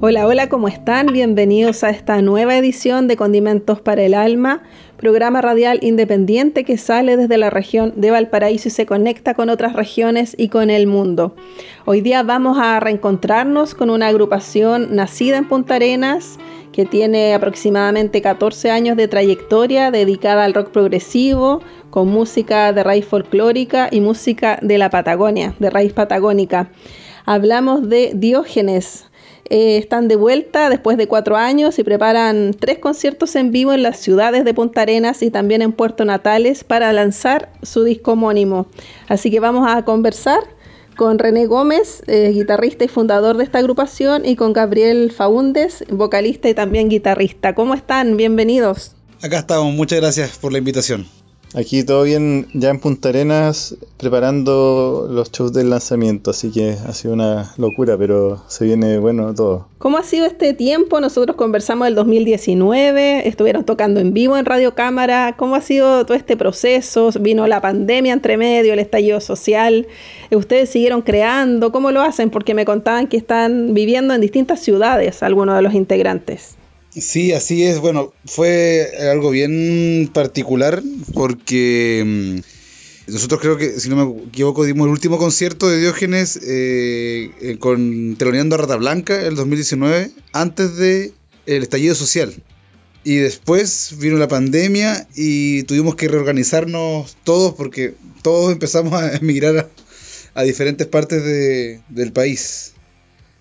Hola, 0.00 0.28
hola, 0.28 0.48
¿cómo 0.48 0.68
están? 0.68 1.08
Bienvenidos 1.08 1.82
a 1.82 1.90
esta 1.90 2.22
nueva 2.22 2.56
edición 2.56 3.08
de 3.08 3.16
Condimentos 3.16 3.80
para 3.80 4.04
el 4.04 4.14
Alma, 4.14 4.62
programa 4.96 5.42
radial 5.42 5.80
independiente 5.82 6.62
que 6.62 6.78
sale 6.78 7.16
desde 7.16 7.36
la 7.36 7.50
región 7.50 7.94
de 7.96 8.12
Valparaíso 8.12 8.68
y 8.68 8.70
se 8.70 8.86
conecta 8.86 9.34
con 9.34 9.50
otras 9.50 9.72
regiones 9.72 10.36
y 10.38 10.50
con 10.50 10.70
el 10.70 10.86
mundo. 10.86 11.34
Hoy 11.84 12.00
día 12.00 12.22
vamos 12.22 12.58
a 12.60 12.78
reencontrarnos 12.78 13.74
con 13.74 13.90
una 13.90 14.06
agrupación 14.06 14.94
nacida 14.94 15.36
en 15.36 15.48
Punta 15.48 15.74
Arenas 15.74 16.38
que 16.72 16.84
tiene 16.84 17.34
aproximadamente 17.34 18.22
14 18.22 18.70
años 18.70 18.96
de 18.96 19.08
trayectoria 19.08 19.90
dedicada 19.90 20.44
al 20.44 20.54
rock 20.54 20.70
progresivo, 20.70 21.60
con 21.90 22.06
música 22.06 22.72
de 22.72 22.84
raíz 22.84 23.04
folclórica 23.04 23.88
y 23.90 24.00
música 24.00 24.60
de 24.62 24.78
la 24.78 24.90
Patagonia, 24.90 25.56
de 25.58 25.70
raíz 25.70 25.92
patagónica. 25.92 26.70
Hablamos 27.26 27.88
de 27.88 28.12
Diógenes, 28.14 29.07
eh, 29.50 29.78
están 29.78 30.08
de 30.08 30.16
vuelta 30.16 30.68
después 30.68 30.96
de 30.96 31.06
cuatro 31.06 31.36
años 31.36 31.78
y 31.78 31.84
preparan 31.84 32.54
tres 32.58 32.78
conciertos 32.78 33.34
en 33.36 33.50
vivo 33.50 33.72
en 33.72 33.82
las 33.82 33.98
ciudades 33.98 34.44
de 34.44 34.54
Punta 34.54 34.82
Arenas 34.82 35.22
y 35.22 35.30
también 35.30 35.62
en 35.62 35.72
Puerto 35.72 36.04
Natales 36.04 36.64
para 36.64 36.92
lanzar 36.92 37.50
su 37.62 37.84
disco 37.84 38.12
homónimo. 38.12 38.66
Así 39.08 39.30
que 39.30 39.40
vamos 39.40 39.66
a 39.68 39.84
conversar 39.84 40.40
con 40.96 41.18
René 41.18 41.46
Gómez, 41.46 42.02
eh, 42.08 42.30
guitarrista 42.34 42.84
y 42.84 42.88
fundador 42.88 43.36
de 43.36 43.44
esta 43.44 43.58
agrupación, 43.58 44.26
y 44.26 44.34
con 44.34 44.52
Gabriel 44.52 45.12
Faúndes, 45.12 45.84
vocalista 45.88 46.48
y 46.48 46.54
también 46.54 46.88
guitarrista. 46.88 47.54
¿Cómo 47.54 47.74
están? 47.74 48.16
Bienvenidos. 48.16 48.96
Acá 49.22 49.38
estamos, 49.38 49.72
muchas 49.72 50.00
gracias 50.00 50.38
por 50.38 50.52
la 50.52 50.58
invitación. 50.58 51.06
Aquí 51.54 51.82
todo 51.82 52.02
bien, 52.02 52.46
ya 52.52 52.68
en 52.68 52.78
Punta 52.78 53.08
Arenas, 53.08 53.74
preparando 53.96 55.08
los 55.10 55.32
shows 55.32 55.52
del 55.54 55.70
lanzamiento, 55.70 56.30
así 56.30 56.50
que 56.50 56.76
ha 56.86 56.92
sido 56.92 57.14
una 57.14 57.54
locura, 57.56 57.96
pero 57.96 58.42
se 58.48 58.66
viene 58.66 58.98
bueno 58.98 59.34
todo. 59.34 59.66
¿Cómo 59.78 59.96
ha 59.96 60.02
sido 60.02 60.26
este 60.26 60.52
tiempo? 60.52 61.00
Nosotros 61.00 61.36
conversamos 61.36 61.86
del 61.86 61.94
2019, 61.94 63.26
estuvieron 63.26 63.64
tocando 63.64 63.98
en 63.98 64.12
vivo 64.12 64.36
en 64.36 64.44
Radio 64.44 64.74
Cámara. 64.74 65.36
¿Cómo 65.38 65.54
ha 65.54 65.62
sido 65.62 66.04
todo 66.04 66.16
este 66.16 66.36
proceso? 66.36 67.10
Vino 67.18 67.46
la 67.46 67.62
pandemia 67.62 68.12
entre 68.12 68.36
medio, 68.36 68.74
el 68.74 68.78
estallido 68.78 69.20
social. 69.20 69.86
¿Ustedes 70.30 70.68
siguieron 70.68 71.00
creando? 71.00 71.72
¿Cómo 71.72 71.92
lo 71.92 72.02
hacen? 72.02 72.28
Porque 72.28 72.52
me 72.52 72.66
contaban 72.66 73.06
que 73.06 73.16
están 73.16 73.72
viviendo 73.72 74.12
en 74.12 74.20
distintas 74.20 74.60
ciudades 74.60 75.22
algunos 75.22 75.56
de 75.56 75.62
los 75.62 75.72
integrantes. 75.72 76.57
Sí, 77.00 77.32
así 77.32 77.64
es. 77.64 77.78
Bueno, 77.78 78.12
fue 78.24 78.90
algo 79.10 79.30
bien 79.30 80.10
particular 80.12 80.82
porque 81.14 82.02
mm, 82.04 83.12
nosotros 83.12 83.40
creo 83.40 83.56
que, 83.56 83.80
si 83.80 83.88
no 83.88 83.96
me 83.96 84.22
equivoco, 84.24 84.64
dimos 84.64 84.86
el 84.86 84.92
último 84.92 85.18
concierto 85.18 85.68
de 85.68 85.80
Diógenes 85.80 86.36
eh, 86.36 87.30
eh, 87.40 87.56
con 87.58 88.16
Teloneando 88.16 88.56
a 88.56 88.58
Rata 88.58 88.76
Blanca 88.76 89.20
el 89.26 89.34
2019, 89.34 90.10
antes 90.32 90.76
de 90.76 91.12
estallido 91.46 91.94
social. 91.94 92.34
Y 93.04 93.16
después 93.16 93.94
vino 93.98 94.18
la 94.18 94.28
pandemia 94.28 95.08
y 95.14 95.62
tuvimos 95.64 95.94
que 95.94 96.08
reorganizarnos 96.08 97.16
todos 97.24 97.54
porque 97.54 97.94
todos 98.22 98.52
empezamos 98.52 98.92
a 98.94 99.16
emigrar 99.16 99.70
a, 100.34 100.42
diferentes 100.42 100.86
partes 100.86 101.22
del 101.88 102.12
país. 102.12 102.72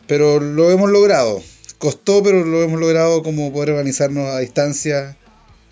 Pero 0.07 0.39
lo 0.39 0.71
hemos 0.71 0.89
logrado 0.89 1.43
costó, 1.77 2.23
pero 2.23 2.43
lo 2.43 2.63
hemos 2.63 2.79
logrado 2.79 3.21
como 3.23 3.53
poder 3.53 3.71
organizarnos 3.71 4.27
a 4.27 4.39
distancia, 4.39 5.17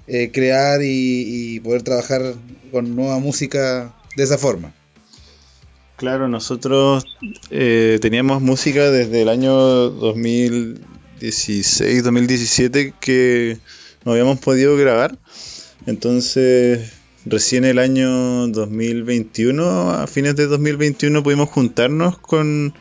eh, 0.07 0.31
crear 0.31 0.81
y, 0.83 1.59
poder 1.61 1.81
trabajar 1.83 2.35
con 2.71 2.95
nueva 2.95 3.19
música 3.19 3.93
de 4.15 4.23
esa 4.23 4.37
forma. 4.37 4.73
Claro, 5.95 6.27
nosotros 6.27 7.05
eh, 7.49 7.97
teníamos 8.01 8.41
música 8.41 8.91
desde 8.91 9.21
el 9.21 9.29
año 9.29 9.53
2016, 9.53 12.03
2017 12.03 12.93
que 12.99 13.57
no 14.03 14.11
habíamos 14.11 14.39
podido 14.39 14.75
grabar. 14.75 15.17
Entonces, 15.85 16.91
recién 17.25 17.63
el 17.63 17.79
año 17.79 18.47
2021, 18.47 19.91
a 19.91 20.05
fines 20.07 20.35
de 20.35 20.47
2021, 20.47 21.23
pudimos 21.23 21.47
juntarnos 21.49 22.17
con 22.17 22.73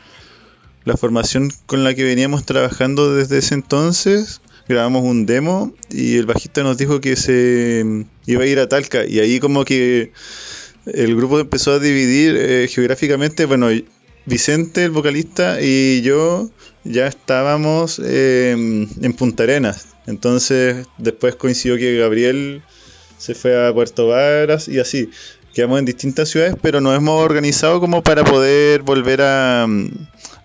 la 0.85 0.95
formación 0.95 1.51
con 1.65 1.83
la 1.83 1.93
que 1.93 2.03
veníamos 2.03 2.45
trabajando 2.45 3.13
desde 3.15 3.39
ese 3.39 3.55
entonces. 3.55 4.41
Grabamos 4.67 5.03
un 5.03 5.25
demo 5.25 5.73
y 5.91 6.17
el 6.17 6.25
bajista 6.25 6.63
nos 6.63 6.77
dijo 6.77 7.01
que 7.01 7.15
se 7.15 7.83
mm, 7.85 8.01
iba 8.27 8.43
a 8.43 8.47
ir 8.47 8.59
a 8.59 8.69
Talca 8.69 9.05
y 9.05 9.19
ahí 9.19 9.39
como 9.39 9.65
que 9.65 10.11
el 10.85 11.15
grupo 11.15 11.39
empezó 11.39 11.73
a 11.73 11.79
dividir 11.79 12.35
eh, 12.37 12.67
geográficamente. 12.69 13.45
Bueno, 13.45 13.69
Vicente, 14.27 14.83
el 14.83 14.91
vocalista, 14.91 15.61
y 15.61 16.01
yo 16.01 16.49
ya 16.83 17.05
estábamos 17.05 17.99
em, 17.99 18.87
en 19.01 19.13
Punta 19.13 19.43
Arenas. 19.43 19.89
Entonces 20.07 20.87
después 20.97 21.35
coincidió 21.35 21.77
que 21.77 21.97
Gabriel 21.97 22.63
se 23.17 23.35
fue 23.35 23.67
a 23.67 23.73
Puerto 23.73 24.07
Varas 24.07 24.67
y 24.67 24.79
así. 24.79 25.09
Quedamos 25.53 25.79
en 25.79 25.85
distintas 25.85 26.29
ciudades, 26.29 26.55
pero 26.61 26.81
nos 26.81 26.97
hemos 26.97 27.23
organizado 27.23 27.79
como 27.79 28.03
para 28.03 28.23
poder 28.25 28.81
volver 28.81 29.21
a, 29.21 29.65
mm, 29.67 29.89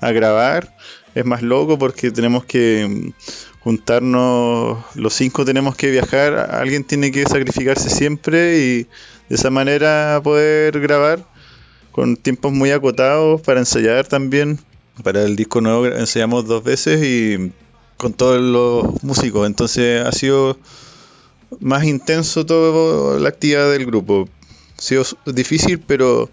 a 0.00 0.12
grabar. 0.12 0.74
Es 1.14 1.24
más 1.24 1.42
loco 1.42 1.78
porque 1.78 2.10
tenemos 2.10 2.44
que 2.44 2.86
mm, 2.88 3.12
juntarnos, 3.60 4.78
los 4.94 5.12
cinco 5.12 5.44
tenemos 5.44 5.76
que 5.76 5.90
viajar, 5.90 6.34
alguien 6.52 6.84
tiene 6.84 7.10
que 7.10 7.24
sacrificarse 7.24 7.90
siempre 7.90 8.58
y 8.58 8.82
de 9.28 9.36
esa 9.36 9.50
manera 9.50 10.20
poder 10.22 10.80
grabar 10.80 11.24
con 11.92 12.16
tiempos 12.16 12.52
muy 12.52 12.70
acotados 12.70 13.40
para 13.42 13.60
ensayar 13.60 14.06
también. 14.06 14.58
Para 15.02 15.22
el 15.22 15.36
disco 15.36 15.60
nuevo 15.60 15.86
ensayamos 15.86 16.46
dos 16.46 16.62
veces 16.62 17.02
y 17.04 17.52
con 17.96 18.12
todos 18.12 18.40
los 18.40 19.02
músicos, 19.02 19.46
entonces 19.46 20.04
ha 20.04 20.12
sido 20.12 20.58
más 21.58 21.84
intenso 21.84 22.46
toda 22.46 23.18
la 23.18 23.28
actividad 23.28 23.70
del 23.70 23.86
grupo. 23.86 24.28
Ha 24.78 24.82
sido 24.82 25.04
difícil, 25.26 25.80
pero 25.80 26.30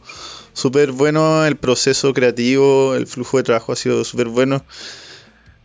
súper 0.58 0.92
bueno 0.92 1.46
el 1.46 1.56
proceso 1.56 2.16
creativo, 2.16 2.96
el 2.96 3.06
flujo 3.06 3.38
de 3.38 3.44
trabajo 3.44 3.74
ha 3.74 3.76
sido 3.76 4.04
súper 4.04 4.28
bueno. 4.28 4.66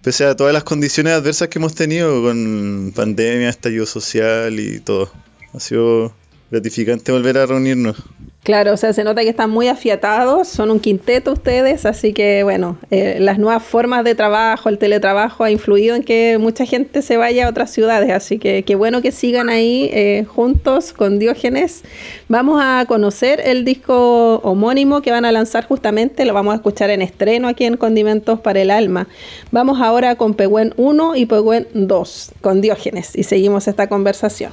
Pese 0.03 0.26
a 0.26 0.36
todas 0.36 0.53
las 0.53 0.64
condiciones 0.64 1.14
adversas 1.14 1.48
que 1.48 1.58
hemos 1.58 1.75
tenido 1.75 2.22
con 2.22 2.92
pandemia, 2.94 3.48
estallido 3.48 3.86
social 3.86 4.60
y 4.60 4.80
todo. 4.80 5.10
Ha 5.54 5.60
sido 5.60 6.14
gratificante 6.50 7.10
volver 7.10 7.38
a 7.38 7.47
reunirnos. 7.47 7.97
Claro, 8.42 8.72
o 8.72 8.76
sea, 8.76 8.92
se 8.92 9.04
nota 9.04 9.22
que 9.22 9.28
están 9.28 9.50
muy 9.50 9.69
afiatados, 9.69 10.48
son 10.48 10.72
un 10.72 10.80
quinteto 10.80 11.32
ustedes, 11.32 11.86
así 11.86 12.12
que 12.12 12.42
bueno, 12.42 12.76
eh, 12.91 13.19
las 13.20 13.38
nuevas 13.38 13.62
formas 13.62 14.03
de 14.03 14.16
trabajo, 14.16 14.69
el 14.69 14.78
teletrabajo 14.78 15.44
ha 15.44 15.53
influido 15.53 15.94
en 15.94 16.03
que 16.03 16.38
mucha 16.41 16.66
gente 16.66 17.03
se 17.03 17.16
vaya 17.16 17.47
a 17.47 17.50
otras 17.50 17.70
ciudades, 17.70 18.10
así 18.10 18.41
que 18.41 18.64
qué 18.64 18.75
bueno 18.75 19.00
que 19.00 19.12
sigan 19.12 19.48
ahí 19.48 19.88
eh, 19.92 20.24
juntos 20.27 20.92
con 20.92 21.21
Diógenes. 21.21 21.84
Vamos 22.27 22.59
a 22.60 22.84
conocer 22.89 23.41
el 23.44 23.65
disco 23.65 24.39
homónimo 24.39 25.03
que 25.03 25.12
van 25.12 25.24
a 25.24 25.30
lanzar 25.30 25.65
justamente, 25.65 26.24
lo 26.24 26.34
vamos 26.34 26.54
a 26.54 26.56
escuchar 26.56 26.91
en 26.91 27.00
estreno 27.00 27.47
aquí 27.47 27.65
en 27.65 27.77
Condimentos 27.77 28.41
para 28.41 28.60
el 28.60 28.72
Alma. 28.72 29.06
Vamos 29.53 29.80
ahora 29.80 30.16
con 30.16 30.34
Pehuen 30.34 30.74
1 30.77 31.15
y 31.15 31.27
Pehuen 31.27 31.68
2, 31.74 32.33
con 32.41 32.60
Diógenes, 32.60 33.15
y 33.15 33.22
seguimos 33.22 33.68
esta 33.68 33.88
conversación. 33.88 34.50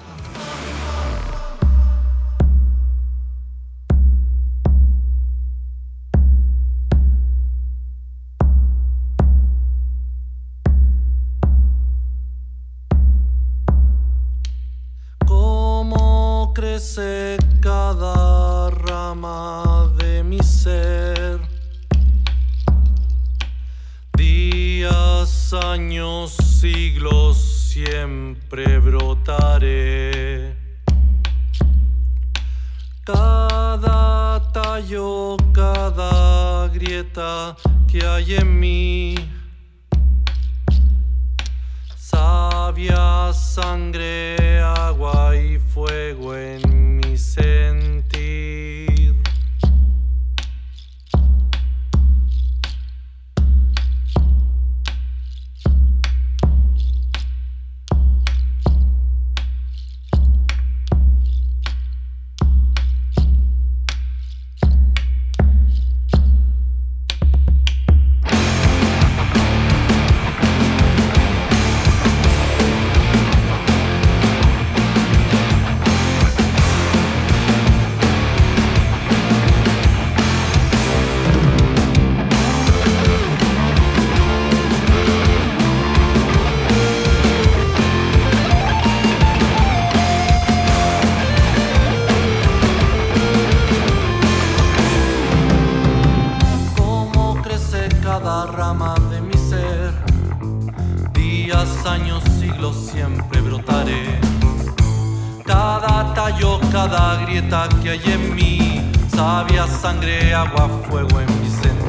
sangre, 109.81 110.33
agua, 110.33 110.67
fuego 110.89 111.21
en 111.21 111.41
mi 111.41 111.49
sentir. 111.49 111.79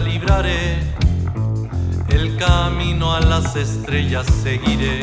libraré, 0.00 0.78
el 2.08 2.36
camino 2.36 3.14
a 3.14 3.20
las 3.20 3.56
estrellas 3.56 4.26
seguiré. 4.42 4.97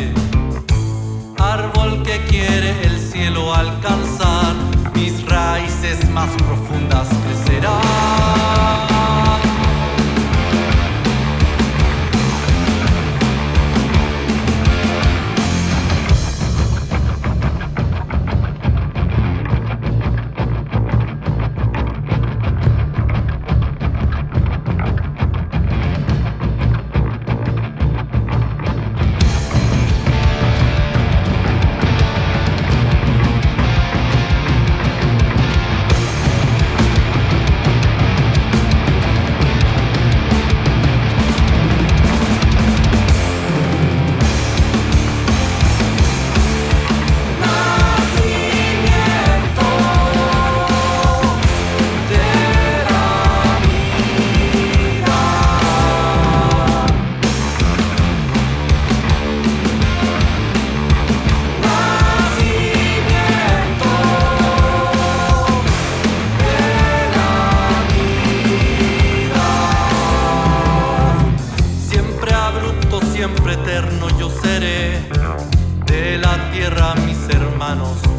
manos. 77.65 78.14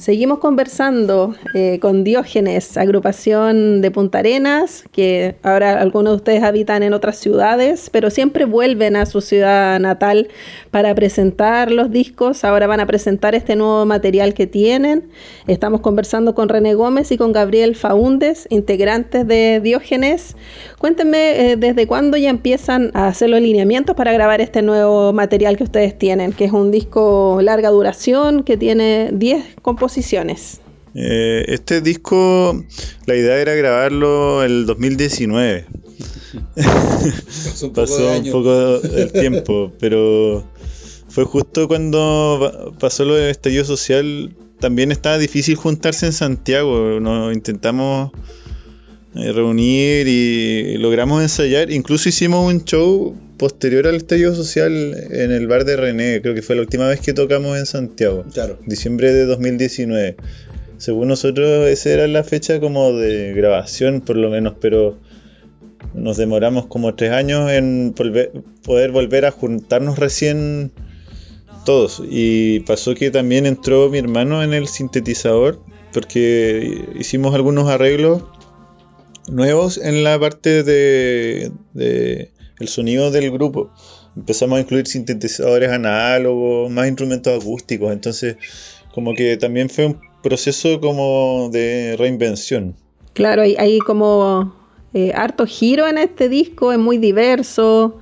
Seguimos 0.00 0.38
conversando 0.38 1.34
eh, 1.54 1.80
con 1.80 2.04
Diógenes, 2.04 2.76
agrupación 2.76 3.80
de 3.80 3.90
Punta 3.90 4.20
Arenas, 4.20 4.84
que 4.92 5.34
ahora 5.42 5.80
algunos 5.80 6.12
de 6.12 6.16
ustedes 6.18 6.44
habitan 6.44 6.84
en 6.84 6.92
otras 6.92 7.16
ciudades, 7.16 7.90
pero 7.90 8.08
siempre 8.08 8.44
vuelven 8.44 8.94
a 8.94 9.06
su 9.06 9.20
ciudad 9.20 9.80
natal 9.80 10.28
para 10.70 10.94
presentar 10.94 11.72
los 11.72 11.90
discos. 11.90 12.44
Ahora 12.44 12.68
van 12.68 12.78
a 12.78 12.86
presentar 12.86 13.34
este 13.34 13.56
nuevo 13.56 13.86
material 13.86 14.34
que 14.34 14.46
tienen. 14.46 15.08
Estamos 15.48 15.80
conversando 15.80 16.32
con 16.32 16.48
René 16.48 16.74
Gómez 16.74 17.10
y 17.10 17.18
con 17.18 17.32
Gabriel 17.32 17.74
Faúndes, 17.74 18.46
integrantes 18.50 19.26
de 19.26 19.58
Diógenes. 19.60 20.36
Cuéntenme 20.78 21.50
eh, 21.50 21.56
desde 21.56 21.88
cuándo 21.88 22.16
ya 22.16 22.30
empiezan 22.30 22.92
a 22.94 23.08
hacer 23.08 23.30
los 23.30 23.40
lineamientos 23.40 23.96
para 23.96 24.12
grabar 24.12 24.40
este 24.40 24.62
nuevo 24.62 25.12
material 25.12 25.56
que 25.56 25.64
ustedes 25.64 25.98
tienen, 25.98 26.32
que 26.32 26.44
es 26.44 26.52
un 26.52 26.70
disco 26.70 27.40
larga 27.42 27.70
duración, 27.70 28.44
que 28.44 28.56
tiene 28.56 29.10
10 29.12 29.56
composiciones 29.60 29.87
Eh, 30.94 31.44
este 31.48 31.80
disco, 31.80 32.64
la 33.06 33.14
idea 33.14 33.38
era 33.38 33.54
grabarlo 33.54 34.42
el 34.42 34.66
2019. 34.66 35.66
Pasó 37.74 38.12
un 38.18 38.30
poco, 38.32 38.80
el 38.82 39.12
tiempo, 39.12 39.72
pero 39.78 40.44
fue 41.08 41.24
justo 41.24 41.68
cuando 41.68 42.74
pasó 42.80 43.04
lo 43.04 43.14
del 43.14 43.30
estallido 43.30 43.64
social. 43.64 44.34
También 44.60 44.90
estaba 44.90 45.18
difícil 45.18 45.56
juntarse 45.56 46.06
en 46.06 46.12
Santiago. 46.12 46.98
Nos 47.00 47.32
intentamos 47.32 48.10
eh, 49.14 49.32
reunir 49.32 50.08
y 50.08 50.78
logramos 50.78 51.22
ensayar. 51.22 51.70
Incluso 51.70 52.08
hicimos 52.08 52.52
un 52.52 52.64
show 52.64 53.14
posterior 53.38 53.86
al 53.86 53.94
estallido 53.94 54.34
social 54.34 54.94
en 55.10 55.32
el 55.32 55.46
bar 55.46 55.64
de 55.64 55.76
René, 55.76 56.20
creo 56.20 56.34
que 56.34 56.42
fue 56.42 56.56
la 56.56 56.62
última 56.62 56.88
vez 56.88 57.00
que 57.00 57.12
tocamos 57.14 57.56
en 57.56 57.64
Santiago. 57.64 58.24
Claro. 58.32 58.58
Diciembre 58.66 59.12
de 59.12 59.24
2019. 59.24 60.16
Según 60.76 61.08
nosotros, 61.08 61.68
esa 61.68 61.90
era 61.90 62.06
la 62.06 62.24
fecha 62.24 62.60
como 62.60 62.92
de 62.92 63.32
grabación, 63.32 64.00
por 64.00 64.16
lo 64.16 64.30
menos, 64.30 64.54
pero 64.60 64.98
nos 65.94 66.16
demoramos 66.16 66.66
como 66.66 66.94
tres 66.94 67.12
años 67.12 67.50
en 67.50 67.94
poder 67.94 68.90
volver 68.92 69.24
a 69.24 69.30
juntarnos 69.30 69.98
recién 69.98 70.72
todos. 71.64 72.02
Y 72.08 72.60
pasó 72.60 72.94
que 72.94 73.10
también 73.10 73.46
entró 73.46 73.88
mi 73.88 73.98
hermano 73.98 74.42
en 74.42 74.52
el 74.52 74.68
sintetizador, 74.68 75.60
porque 75.92 76.84
hicimos 76.98 77.34
algunos 77.34 77.68
arreglos 77.68 78.24
nuevos 79.28 79.78
en 79.78 80.04
la 80.04 80.18
parte 80.18 80.62
de 80.62 81.52
el 82.58 82.68
sonido 82.68 83.10
del 83.10 83.30
grupo. 83.30 83.70
Empezamos 84.16 84.58
a 84.58 84.60
incluir 84.60 84.86
sintetizadores 84.86 85.70
análogos, 85.70 86.70
más 86.70 86.88
instrumentos 86.88 87.40
acústicos, 87.40 87.92
entonces 87.92 88.36
como 88.92 89.14
que 89.14 89.36
también 89.36 89.70
fue 89.70 89.86
un 89.86 90.00
proceso 90.22 90.80
como 90.80 91.50
de 91.52 91.94
reinvención. 91.98 92.74
Claro, 93.12 93.42
hay, 93.42 93.78
como 93.80 94.54
eh, 94.94 95.12
harto 95.14 95.46
giro 95.46 95.86
en 95.86 95.98
este 95.98 96.28
disco, 96.28 96.72
es 96.72 96.78
muy 96.78 96.98
diverso. 96.98 97.98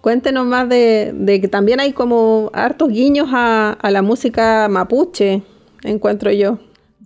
Cuéntenos 0.00 0.46
más 0.46 0.68
de, 0.68 1.38
que 1.40 1.48
también 1.48 1.80
hay 1.80 1.92
como 1.92 2.50
hartos 2.54 2.88
guiños 2.88 3.28
a, 3.32 3.72
a, 3.72 3.90
la 3.90 4.00
música 4.00 4.66
mapuche, 4.68 5.42
encuentro 5.82 6.30
yo. 6.32 6.58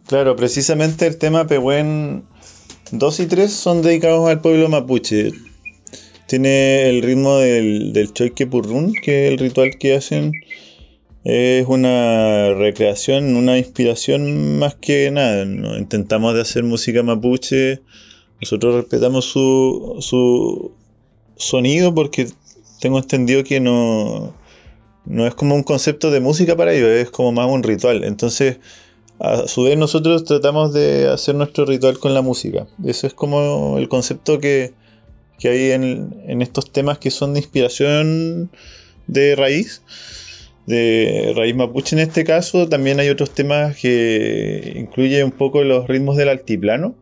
Claro, 0.06 0.36
precisamente 0.36 1.06
el 1.06 1.18
tema 1.18 1.46
Pehuen 1.46 2.24
2 2.92 3.20
y 3.20 3.26
3 3.26 3.52
son 3.52 3.82
dedicados 3.82 4.28
al 4.28 4.40
pueblo 4.40 4.68
mapuche. 4.68 5.32
Tiene 6.26 6.88
el 6.88 7.02
ritmo 7.02 7.36
del, 7.36 7.92
del 7.92 8.12
choique 8.12 8.46
purrún, 8.46 8.94
que 8.94 9.26
es 9.26 9.32
el 9.32 9.38
ritual 9.38 9.78
que 9.78 9.94
hacen. 9.94 10.32
Es 11.24 11.66
una 11.66 12.52
recreación, 12.54 13.36
una 13.36 13.58
inspiración 13.58 14.58
más 14.58 14.74
que 14.74 15.10
nada. 15.10 15.44
¿no? 15.44 15.76
Intentamos 15.76 16.34
de 16.34 16.42
hacer 16.42 16.64
música 16.64 17.02
mapuche. 17.02 17.80
Nosotros 18.40 18.74
respetamos 18.74 19.24
su, 19.24 19.96
su 20.00 20.72
sonido 21.36 21.94
porque 21.94 22.28
tengo 22.80 22.98
entendido 22.98 23.44
que 23.44 23.60
no, 23.60 24.34
no 25.06 25.26
es 25.26 25.34
como 25.34 25.54
un 25.54 25.62
concepto 25.62 26.10
de 26.10 26.20
música 26.20 26.56
para 26.56 26.74
ellos, 26.74 26.90
es 26.90 27.10
como 27.10 27.32
más 27.32 27.50
un 27.50 27.62
ritual. 27.62 28.04
Entonces, 28.04 28.58
a 29.18 29.46
su 29.46 29.64
vez 29.64 29.78
nosotros 29.78 30.24
tratamos 30.24 30.72
de 30.72 31.08
hacer 31.08 31.34
nuestro 31.34 31.64
ritual 31.64 31.98
con 31.98 32.14
la 32.14 32.22
música. 32.22 32.66
Eso 32.84 33.06
es 33.06 33.14
como 33.14 33.78
el 33.78 33.88
concepto 33.88 34.38
que, 34.38 34.72
que 35.38 35.48
hay 35.48 35.70
en, 35.72 36.42
estos 36.42 36.70
temas 36.70 36.98
que 36.98 37.10
son 37.10 37.34
de 37.34 37.40
inspiración 37.40 38.50
de 39.06 39.36
raíz, 39.36 39.82
de 40.66 41.32
raíz 41.36 41.54
mapuche 41.54 41.96
en 41.96 42.00
este 42.00 42.24
caso. 42.24 42.68
También 42.68 43.00
hay 43.00 43.08
otros 43.08 43.30
temas 43.30 43.76
que 43.76 44.74
incluyen 44.76 45.24
un 45.24 45.32
poco 45.32 45.62
los 45.64 45.86
ritmos 45.88 46.16
del 46.16 46.28
altiplano, 46.28 46.94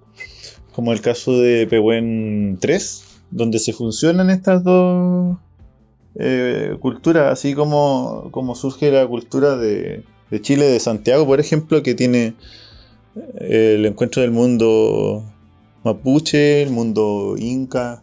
como 0.73 0.93
el 0.93 1.01
caso 1.01 1.39
de 1.39 1.67
Pehuen 1.67 2.59
3, 2.61 3.05
donde 3.31 3.59
se 3.59 3.73
funcionan 3.73 4.31
estas 4.31 4.65
dos 4.65 5.37
eh, 6.17 6.77
culturas, 6.81 7.33
así 7.33 7.55
como, 7.55 8.29
como 8.33 8.55
surge 8.55 8.91
la 8.91 9.07
cultura 9.07 9.57
de, 9.57 10.03
de 10.31 10.41
Chile, 10.41 10.67
de 10.67 10.81
Santiago, 10.81 11.27
por 11.27 11.41
ejemplo, 11.41 11.83
que 11.83 11.95
tiene 11.95 12.35
eh, 13.41 13.77
el 13.77 13.87
encuentro 13.87 14.23
del 14.23 14.31
mundo 14.31 15.25
mapuche, 15.85 16.63
el 16.63 16.71
mundo 16.71 17.35
inca, 17.39 18.03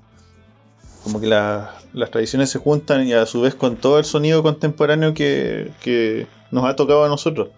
como 1.10 1.20
que 1.20 1.28
las 1.28 2.12
tradiciones 2.12 2.50
se 2.52 2.60
juntan 2.60 3.08
y 3.08 3.14
a 3.14 3.26
su 3.26 3.42
vez 3.42 3.56
con 3.56 3.78
todo 3.78 3.98
el 3.98 4.06
sonido 4.06 4.44
contemporáneo 4.44 5.14
que, 5.14 6.28
nos 6.52 6.66
ha 6.66 6.76
tocado 6.76 7.04
a 7.04 7.08
nosotros, 7.10 7.50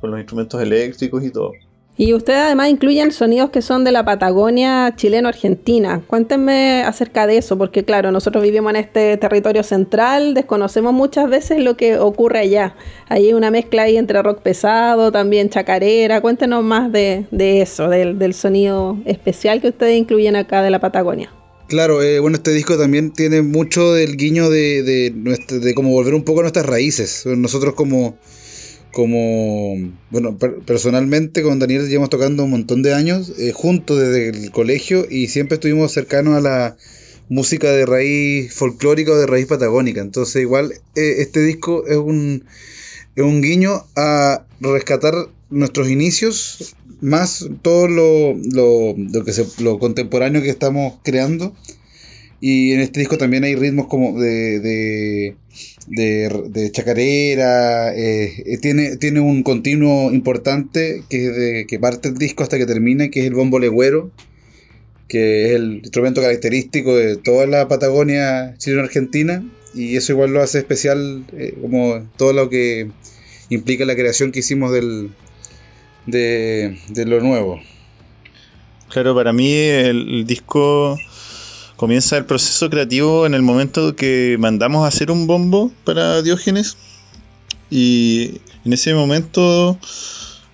con 0.00 0.10
los 0.10 0.18
instrumentos 0.18 0.60
eléctricos 0.60 1.24
y 1.24 1.30
todo. 1.30 1.52
Y 1.98 2.12
ustedes 2.12 2.40
además 2.40 2.68
incluyen 2.68 3.10
sonidos 3.10 3.48
que 3.48 3.62
son 3.62 3.82
de 3.82 3.90
la 3.90 4.04
Patagonia 4.04 4.92
chileno-argentina. 4.96 6.02
Cuéntenme 6.06 6.82
acerca 6.84 7.26
de 7.26 7.38
eso, 7.38 7.56
porque 7.56 7.84
claro, 7.84 8.12
nosotros 8.12 8.44
vivimos 8.44 8.70
en 8.70 8.76
este 8.76 9.16
territorio 9.16 9.62
central, 9.62 10.34
desconocemos 10.34 10.92
muchas 10.92 11.30
veces 11.30 11.58
lo 11.60 11.78
que 11.78 11.98
ocurre 11.98 12.40
allá. 12.40 12.74
Hay 13.08 13.32
una 13.32 13.50
mezcla 13.50 13.84
ahí 13.84 13.96
entre 13.96 14.20
rock 14.20 14.42
pesado, 14.42 15.10
también 15.10 15.48
chacarera. 15.48 16.20
Cuéntenos 16.20 16.62
más 16.62 16.92
de, 16.92 17.26
eso, 17.62 17.88
del, 17.88 18.18
del 18.18 18.34
sonido 18.34 18.98
especial 19.06 19.62
que 19.62 19.68
ustedes 19.68 19.96
incluyen 19.96 20.36
acá 20.36 20.62
de 20.62 20.70
la 20.70 20.80
Patagonia. 20.80 21.30
Claro, 21.68 22.00
eh, 22.00 22.20
bueno, 22.20 22.36
este 22.36 22.52
disco 22.52 22.78
también 22.78 23.10
tiene 23.10 23.42
mucho 23.42 23.92
del 23.92 24.16
guiño 24.16 24.50
de, 24.50 24.82
de, 24.84 25.74
como 25.74 25.90
volver 25.90 26.14
un 26.14 26.22
poco 26.22 26.40
a 26.40 26.42
nuestras 26.42 26.64
raíces. 26.64 27.26
Nosotros 27.26 27.74
como, 27.74 28.16
como, 28.92 29.74
bueno, 30.10 30.38
personalmente 30.64 31.42
con 31.42 31.58
Daniel 31.58 31.88
llevamos 31.88 32.10
tocando 32.10 32.44
un 32.44 32.50
montón 32.50 32.82
de 32.82 32.94
años 32.94 33.32
eh, 33.38 33.50
juntos 33.52 33.98
desde 33.98 34.28
el 34.28 34.52
colegio 34.52 35.06
y 35.10 35.26
siempre 35.26 35.56
estuvimos 35.56 35.92
cercanos 35.92 36.36
a 36.36 36.40
la 36.40 36.76
música 37.28 37.72
de 37.72 37.84
raíz 37.84 38.54
folclórica 38.54 39.10
o 39.10 39.16
de 39.16 39.26
raíz 39.26 39.46
patagónica. 39.46 40.00
Entonces 40.00 40.42
igual 40.42 40.72
eh, 40.94 41.16
este 41.18 41.40
disco 41.42 41.84
es 41.88 41.96
un, 41.96 42.44
es 43.16 43.24
un 43.24 43.42
guiño 43.42 43.84
a 43.96 44.46
rescatar 44.60 45.14
nuestros 45.50 45.90
inicios, 45.90 46.76
más 47.06 47.48
todo 47.62 47.86
lo, 47.86 48.34
lo, 48.34 49.24
que 49.24 49.32
se, 49.32 49.46
lo 49.62 49.78
contemporáneo 49.78 50.42
que 50.42 50.50
estamos 50.50 50.94
creando. 51.04 51.54
Y 52.40 52.72
en 52.72 52.80
este 52.80 52.98
disco 53.00 53.16
también 53.16 53.44
hay 53.44 53.54
ritmos 53.54 53.86
como 53.86 54.20
de, 54.20 54.58
de, 54.60 55.36
de, 55.86 56.70
chacarera, 56.72 57.94
eh, 57.94 58.42
eh, 58.44 58.58
tiene, 58.58 58.96
tiene 58.96 59.20
un 59.20 59.44
continuo 59.44 60.12
importante 60.12 61.04
que, 61.08 61.64
que 61.68 61.78
parte 61.78 62.08
el 62.08 62.18
disco 62.18 62.42
hasta 62.42 62.58
que 62.58 62.66
termina, 62.66 63.08
que 63.08 63.20
es 63.20 63.26
el 63.26 63.34
bombo 63.34 63.60
legüero, 63.60 64.10
que 65.08 65.46
es 65.46 65.52
el 65.52 65.80
instrumento 65.84 66.20
característico 66.20 66.96
de 66.96 67.16
toda 67.16 67.46
la 67.46 67.68
Patagonia 67.68 68.56
chileno-argentina, 68.58 69.48
y 69.74 69.96
eso 69.96 70.12
igual 70.12 70.32
lo 70.32 70.42
hace 70.42 70.58
especial, 70.58 71.24
eh, 71.32 71.54
como 71.60 72.02
todo 72.16 72.32
lo 72.32 72.50
que 72.50 72.90
implica 73.48 73.84
la 73.84 73.94
creación 73.94 74.32
que 74.32 74.40
hicimos 74.40 74.72
del, 74.72 75.10
de, 76.06 77.04
lo 77.06 77.20
nuevo. 77.20 77.60
Claro, 78.88 79.14
para 79.14 79.32
mí 79.32 79.52
el, 79.52 80.24
disco 80.26 80.98
comienza 81.76 82.16
el 82.16 82.24
proceso 82.24 82.70
creativo 82.70 83.26
en 83.26 83.34
el 83.34 83.42
momento 83.42 83.94
que 83.96 84.36
mandamos 84.38 84.84
a 84.84 84.88
hacer 84.88 85.10
un 85.10 85.26
bombo 85.26 85.70
para 85.84 86.22
Diógenes 86.22 86.76
y 87.70 88.40
en 88.64 88.72
ese 88.72 88.94
momento 88.94 89.78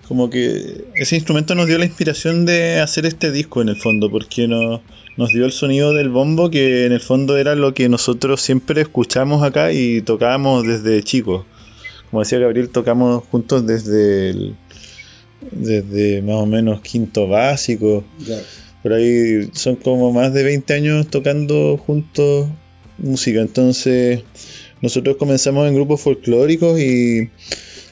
como 0.07 0.29
que 0.29 0.83
ese 0.95 1.15
instrumento 1.15 1.55
nos 1.55 1.67
dio 1.67 1.77
la 1.77 1.85
inspiración 1.85 2.45
de 2.45 2.81
hacer 2.81 3.05
este 3.05 3.31
disco 3.31 3.61
en 3.61 3.69
el 3.69 3.77
fondo 3.77 4.11
porque 4.11 4.47
nos, 4.49 4.81
nos 5.15 5.29
dio 5.29 5.45
el 5.45 5.53
sonido 5.53 5.93
del 5.93 6.09
bombo 6.09 6.49
que 6.49 6.85
en 6.85 6.91
el 6.91 6.99
fondo 6.99 7.37
era 7.37 7.55
lo 7.55 7.73
que 7.73 7.87
nosotros 7.87 8.41
siempre 8.41 8.81
escuchamos 8.81 9.43
acá 9.43 9.71
y 9.71 10.01
tocábamos 10.01 10.67
desde 10.67 11.03
chicos 11.03 11.45
como 12.11 12.21
decía 12.21 12.39
Gabriel 12.39 12.69
tocamos 12.69 13.23
juntos 13.31 13.65
desde 13.65 14.31
el, 14.31 14.55
desde 15.51 16.21
más 16.21 16.35
o 16.35 16.45
menos 16.45 16.81
quinto 16.81 17.27
básico. 17.27 18.03
Por 18.81 18.93
ahí 18.93 19.49
son 19.53 19.75
como 19.77 20.11
más 20.11 20.33
de 20.33 20.43
20 20.43 20.73
años 20.73 21.07
tocando 21.07 21.77
juntos 21.77 22.47
música. 22.97 23.41
Entonces 23.41 24.23
nosotros 24.81 25.17
comenzamos 25.17 25.67
en 25.67 25.75
grupos 25.75 26.01
folclóricos 26.01 26.79
y 26.79 27.29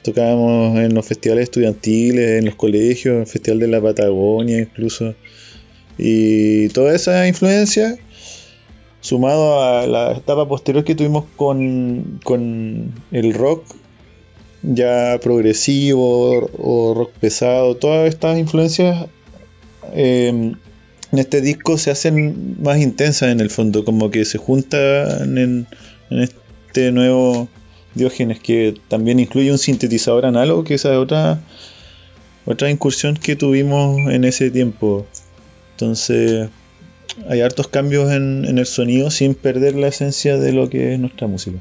tocábamos 0.03 0.79
en 0.79 0.93
los 0.93 1.05
festivales 1.05 1.43
estudiantiles, 1.43 2.39
en 2.39 2.45
los 2.45 2.55
colegios, 2.55 3.15
en 3.15 3.21
el 3.21 3.27
Festival 3.27 3.59
de 3.59 3.67
la 3.67 3.81
Patagonia 3.81 4.59
incluso. 4.59 5.15
Y 5.97 6.69
toda 6.69 6.95
esa 6.95 7.27
influencia, 7.27 7.97
sumado 9.01 9.63
a 9.63 9.87
la 9.87 10.13
etapa 10.13 10.47
posterior 10.47 10.83
que 10.83 10.95
tuvimos 10.95 11.25
con, 11.35 12.19
con 12.23 12.91
el 13.11 13.33
rock, 13.33 13.63
ya 14.63 15.19
progresivo 15.21 16.49
o 16.57 16.93
rock 16.93 17.11
pesado, 17.19 17.75
todas 17.75 18.09
estas 18.09 18.37
influencias 18.37 19.07
em, 19.93 20.55
en 21.11 21.19
este 21.19 21.41
disco 21.41 21.77
se 21.77 21.91
hacen 21.91 22.57
más 22.61 22.79
intensas 22.79 23.29
en 23.29 23.39
el 23.39 23.49
fondo, 23.49 23.83
como 23.83 24.11
que 24.11 24.23
se 24.23 24.37
juntan 24.37 25.37
en, 25.37 25.67
este 26.09 26.91
nuevo 26.91 27.47
Diógenes, 27.93 28.39
que 28.39 28.75
también 28.87 29.19
incluye 29.19 29.51
un 29.51 29.57
sintetizador 29.57 30.25
análogo, 30.25 30.63
que 30.63 30.75
es 30.75 30.85
otra, 30.85 31.41
otra 32.45 32.69
incursión 32.69 33.17
que 33.17 33.35
tuvimos 33.35 33.97
en 34.09 34.23
ese 34.23 34.49
tiempo. 34.49 35.05
Entonces, 35.71 36.49
hay 37.27 37.41
hartos 37.41 37.67
cambios 37.67 38.09
en 38.13 38.57
el 38.57 38.65
sonido 38.65 39.11
sin 39.11 39.35
perder 39.35 39.75
la 39.75 39.87
esencia 39.87 40.37
de 40.37 40.53
lo 40.53 40.69
que 40.69 40.93
es 40.93 40.99
nuestra 40.99 41.27
música. 41.27 41.59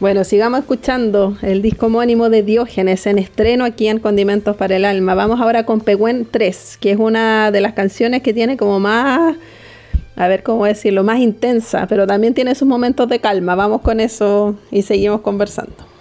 Bueno, 0.00 0.24
sigamos 0.24 0.60
escuchando 0.60 1.36
el 1.42 1.62
disco 1.62 1.86
homónimo 1.86 2.28
de 2.28 2.42
Diógenes 2.42 3.06
en 3.06 3.18
estreno 3.18 3.64
aquí 3.64 3.86
en 3.86 4.00
Condimentos 4.00 4.56
para 4.56 4.76
el 4.76 4.84
Alma. 4.84 5.14
Vamos 5.14 5.40
ahora 5.40 5.64
con 5.64 5.80
Pehuen 5.80 6.26
3, 6.28 6.78
que 6.80 6.90
es 6.90 6.98
una 6.98 7.52
de 7.52 7.60
las 7.60 7.74
canciones 7.74 8.22
que 8.22 8.34
tiene 8.34 8.56
como 8.56 8.80
más, 8.80 9.36
a 10.16 10.28
ver 10.28 10.42
cómo 10.42 10.64
decirlo, 10.64 11.04
más 11.04 11.20
intensa, 11.20 11.86
pero 11.86 12.06
también 12.06 12.34
tiene 12.34 12.56
sus 12.56 12.66
momentos 12.66 13.08
de 13.08 13.20
calma. 13.20 13.54
Vamos 13.54 13.82
con 13.82 14.00
eso 14.00 14.56
y 14.72 14.82
seguimos 14.82 15.20
conversando. 15.20 15.91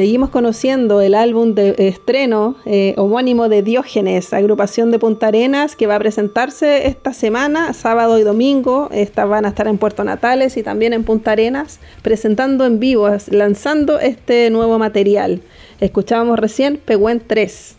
Seguimos 0.00 0.30
conociendo 0.30 1.02
el 1.02 1.14
álbum 1.14 1.54
de 1.54 1.74
estreno 1.76 2.56
eh, 2.64 2.94
homónimo 2.96 3.50
de 3.50 3.62
Diógenes, 3.62 4.32
agrupación 4.32 4.90
de 4.90 4.98
Punta 4.98 5.26
Arenas, 5.26 5.76
que 5.76 5.86
va 5.86 5.96
a 5.96 5.98
presentarse 5.98 6.86
esta 6.86 7.12
semana, 7.12 7.74
sábado 7.74 8.18
y 8.18 8.22
domingo. 8.22 8.88
Estas 8.92 9.28
van 9.28 9.44
a 9.44 9.50
estar 9.50 9.68
en 9.68 9.76
Puerto 9.76 10.02
Natales 10.02 10.56
y 10.56 10.62
también 10.62 10.94
en 10.94 11.04
Punta 11.04 11.32
Arenas, 11.32 11.80
presentando 12.00 12.64
en 12.64 12.80
vivo, 12.80 13.10
lanzando 13.28 14.00
este 14.00 14.48
nuevo 14.48 14.78
material. 14.78 15.42
Escuchábamos 15.80 16.38
recién 16.38 16.78
Pegüen 16.82 17.20
3. 17.26 17.76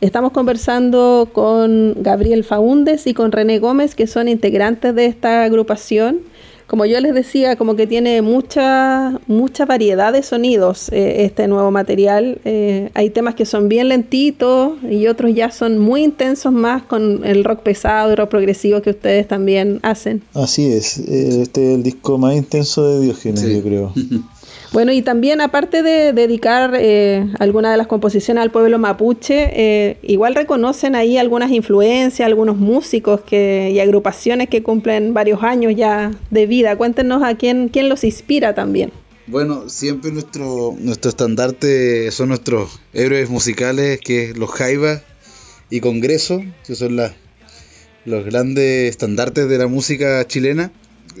Estamos 0.00 0.30
conversando 0.30 1.30
con 1.32 2.00
Gabriel 2.00 2.44
Faúndes 2.44 3.08
y 3.08 3.12
con 3.12 3.32
René 3.32 3.58
Gómez, 3.58 3.96
que 3.96 4.06
son 4.06 4.28
integrantes 4.28 4.94
de 4.94 5.06
esta 5.06 5.42
agrupación 5.42 6.20
como 6.66 6.84
yo 6.84 7.00
les 7.00 7.14
decía, 7.14 7.56
como 7.56 7.76
que 7.76 7.86
tiene 7.86 8.22
mucha, 8.22 9.20
mucha 9.26 9.64
variedad 9.66 10.12
de 10.12 10.22
sonidos 10.22 10.88
eh, 10.90 11.24
este 11.24 11.46
nuevo 11.46 11.70
material. 11.70 12.40
Eh, 12.44 12.90
hay 12.94 13.10
temas 13.10 13.34
que 13.34 13.46
son 13.46 13.68
bien 13.68 13.88
lentitos 13.88 14.72
y 14.82 15.06
otros 15.06 15.34
ya 15.34 15.50
son 15.50 15.78
muy 15.78 16.02
intensos 16.02 16.52
más 16.52 16.82
con 16.82 17.24
el 17.24 17.44
rock 17.44 17.60
pesado 17.60 18.12
y 18.12 18.16
rock 18.16 18.30
progresivo 18.30 18.82
que 18.82 18.90
ustedes 18.90 19.28
también 19.28 19.78
hacen. 19.82 20.22
Así 20.34 20.66
es, 20.72 20.98
eh, 20.98 21.42
este 21.42 21.70
es 21.70 21.76
el 21.76 21.82
disco 21.82 22.18
más 22.18 22.34
intenso 22.34 22.86
de 22.86 23.00
Diógenes, 23.04 23.42
yo 23.42 23.62
creo. 23.62 23.92
Bueno, 24.76 24.92
y 24.92 25.00
también 25.00 25.40
aparte 25.40 25.82
de 25.82 26.12
dedicar 26.12 26.74
eh, 26.78 27.26
alguna 27.38 27.70
de 27.70 27.78
las 27.78 27.86
composiciones 27.86 28.42
al 28.42 28.50
pueblo 28.50 28.78
mapuche, 28.78 29.48
eh, 29.54 29.96
igual 30.02 30.34
reconocen 30.34 30.94
ahí 30.94 31.16
algunas 31.16 31.50
influencias, 31.50 32.26
algunos 32.26 32.58
músicos 32.58 33.22
que, 33.22 33.70
y 33.72 33.80
agrupaciones 33.80 34.50
que 34.50 34.62
cumplen 34.62 35.14
varios 35.14 35.42
años 35.42 35.72
ya 35.74 36.10
de 36.30 36.44
vida. 36.44 36.76
Cuéntenos 36.76 37.22
a 37.22 37.38
quién, 37.38 37.70
quién 37.70 37.88
los 37.88 38.04
inspira 38.04 38.54
también. 38.54 38.92
Bueno, 39.28 39.70
siempre 39.70 40.12
nuestro, 40.12 40.74
nuestro 40.78 41.08
estandarte 41.08 42.10
son 42.10 42.28
nuestros 42.28 42.78
héroes 42.92 43.30
musicales, 43.30 43.98
que 44.02 44.24
es 44.24 44.36
los 44.36 44.50
Jaiba 44.50 45.00
y 45.70 45.80
Congreso, 45.80 46.42
que 46.66 46.74
son 46.74 47.00
los 48.04 48.24
grandes 48.26 48.90
estandartes 48.90 49.48
de 49.48 49.56
la 49.56 49.68
música 49.68 50.22
chilena. 50.26 50.70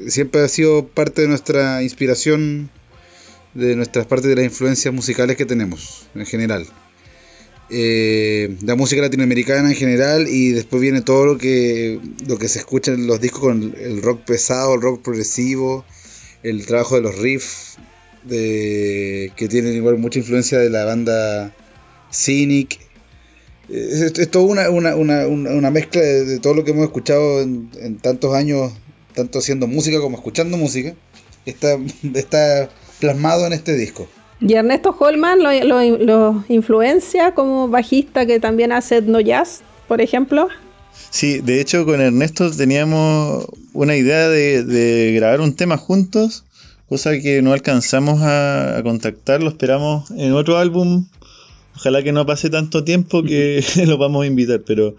Siempre 0.08 0.42
ha 0.42 0.48
sido 0.48 0.86
parte 0.86 1.22
de 1.22 1.28
nuestra 1.28 1.82
inspiración 1.82 2.68
de 3.56 3.74
nuestras 3.74 4.06
partes 4.06 4.28
de 4.28 4.36
las 4.36 4.44
influencias 4.44 4.92
musicales 4.92 5.36
que 5.36 5.46
tenemos 5.46 6.06
en 6.14 6.26
general. 6.26 6.66
Eh, 7.68 8.56
la 8.62 8.76
música 8.76 9.02
latinoamericana 9.02 9.70
en 9.70 9.74
general 9.74 10.28
y 10.28 10.50
después 10.50 10.80
viene 10.80 11.00
todo 11.00 11.26
lo 11.26 11.38
que, 11.38 11.98
lo 12.28 12.38
que 12.38 12.48
se 12.48 12.60
escucha 12.60 12.92
en 12.92 13.06
los 13.06 13.20
discos 13.20 13.40
con 13.40 13.74
el 13.80 14.02
rock 14.02 14.20
pesado, 14.24 14.74
el 14.74 14.82
rock 14.82 15.02
progresivo, 15.02 15.84
el 16.42 16.64
trabajo 16.66 16.96
de 16.96 17.00
los 17.00 17.18
riffs, 17.18 17.78
de, 18.24 19.32
que 19.36 19.48
tienen 19.48 19.74
igual 19.74 19.98
mucha 19.98 20.18
influencia 20.18 20.58
de 20.58 20.70
la 20.70 20.84
banda 20.84 21.52
Cynic. 22.12 22.78
Es, 23.68 24.00
es 24.00 24.30
toda 24.30 24.44
una, 24.68 25.70
mezcla 25.70 26.02
de, 26.02 26.38
todo 26.38 26.54
lo 26.54 26.62
que 26.62 26.70
hemos 26.70 26.84
escuchado 26.84 27.40
en, 27.40 27.68
en, 27.80 27.96
tantos 27.96 28.32
años, 28.34 28.72
tanto 29.14 29.40
haciendo 29.40 29.66
música 29.66 29.98
como 30.00 30.18
escuchando 30.18 30.56
música. 30.56 30.94
Está, 31.46 31.78
está 32.14 32.70
plasmado 33.00 33.46
en 33.46 33.52
este 33.52 33.74
disco. 33.74 34.08
Y 34.40 34.52
Ernesto 34.54 34.94
Holman 34.98 35.38
lo, 35.42 36.44
influencia 36.48 37.32
como 37.32 37.68
bajista 37.68 38.26
que 38.26 38.38
también 38.38 38.72
hace 38.72 39.00
no 39.00 39.20
jazz, 39.20 39.62
por 39.88 40.00
ejemplo. 40.00 40.48
Sí, 41.10 41.40
de 41.40 41.60
hecho 41.60 41.86
con 41.86 42.00
Ernesto 42.00 42.50
teníamos 42.50 43.46
una 43.72 43.96
idea 43.96 44.28
de, 44.28 45.12
grabar 45.16 45.40
un 45.40 45.54
tema 45.54 45.78
juntos, 45.78 46.44
cosa 46.88 47.18
que 47.18 47.40
no 47.40 47.52
alcanzamos 47.52 48.20
a, 48.22 48.80
contactar, 48.82 49.42
lo 49.42 49.48
esperamos 49.48 50.10
en 50.10 50.32
otro 50.32 50.58
álbum. 50.58 51.06
Ojalá 51.74 52.02
que 52.02 52.12
no 52.12 52.24
pase 52.24 52.50
tanto 52.50 52.84
tiempo 52.84 53.22
que 53.22 53.62
lo 53.86 53.98
vamos 53.98 54.24
a 54.24 54.26
invitar, 54.26 54.62
pero 54.66 54.96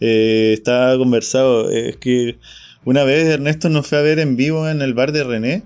eh, 0.00 0.52
está 0.54 0.96
conversado. 0.96 1.70
Es 1.70 1.96
que 1.96 2.38
una 2.84 3.02
vez 3.04 3.26
Ernesto 3.26 3.68
nos 3.68 3.86
fue 3.86 3.98
a 3.98 4.02
ver 4.02 4.20
en 4.20 4.36
vivo 4.36 4.68
en 4.68 4.82
el 4.82 4.94
bar 4.94 5.10
de 5.10 5.24
René 5.24 5.62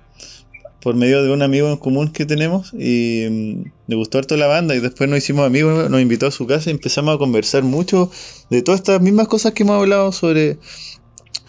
por 0.82 0.94
medio 0.94 1.22
de 1.22 1.30
un 1.30 1.42
amigo 1.42 1.68
en 1.70 1.76
común 1.76 2.08
que 2.08 2.26
tenemos 2.26 2.72
y 2.72 3.26
mm, 3.30 3.70
le 3.86 3.96
gustó 3.96 4.18
harto 4.18 4.36
la 4.36 4.46
banda 4.46 4.74
y 4.74 4.80
después 4.80 5.08
nos 5.08 5.18
hicimos 5.18 5.46
amigos, 5.46 5.90
nos 5.90 6.00
invitó 6.00 6.26
a 6.26 6.30
su 6.30 6.46
casa 6.46 6.70
y 6.70 6.72
empezamos 6.72 7.14
a 7.14 7.18
conversar 7.18 7.62
mucho 7.62 8.10
de 8.48 8.62
todas 8.62 8.80
estas 8.80 9.00
mismas 9.00 9.28
cosas 9.28 9.52
que 9.52 9.62
hemos 9.62 9.80
hablado 9.80 10.12
sobre, 10.12 10.58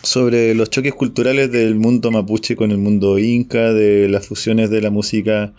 sobre 0.03 0.53
los 0.53 0.69
choques 0.69 0.93
culturales 0.93 1.51
del 1.51 1.75
mundo 1.75 2.11
mapuche 2.11 2.55
con 2.55 2.71
el 2.71 2.77
mundo 2.77 3.19
inca, 3.19 3.73
de 3.73 4.09
las 4.09 4.27
fusiones 4.27 4.69
de 4.69 4.81
la 4.81 4.89
música 4.89 5.53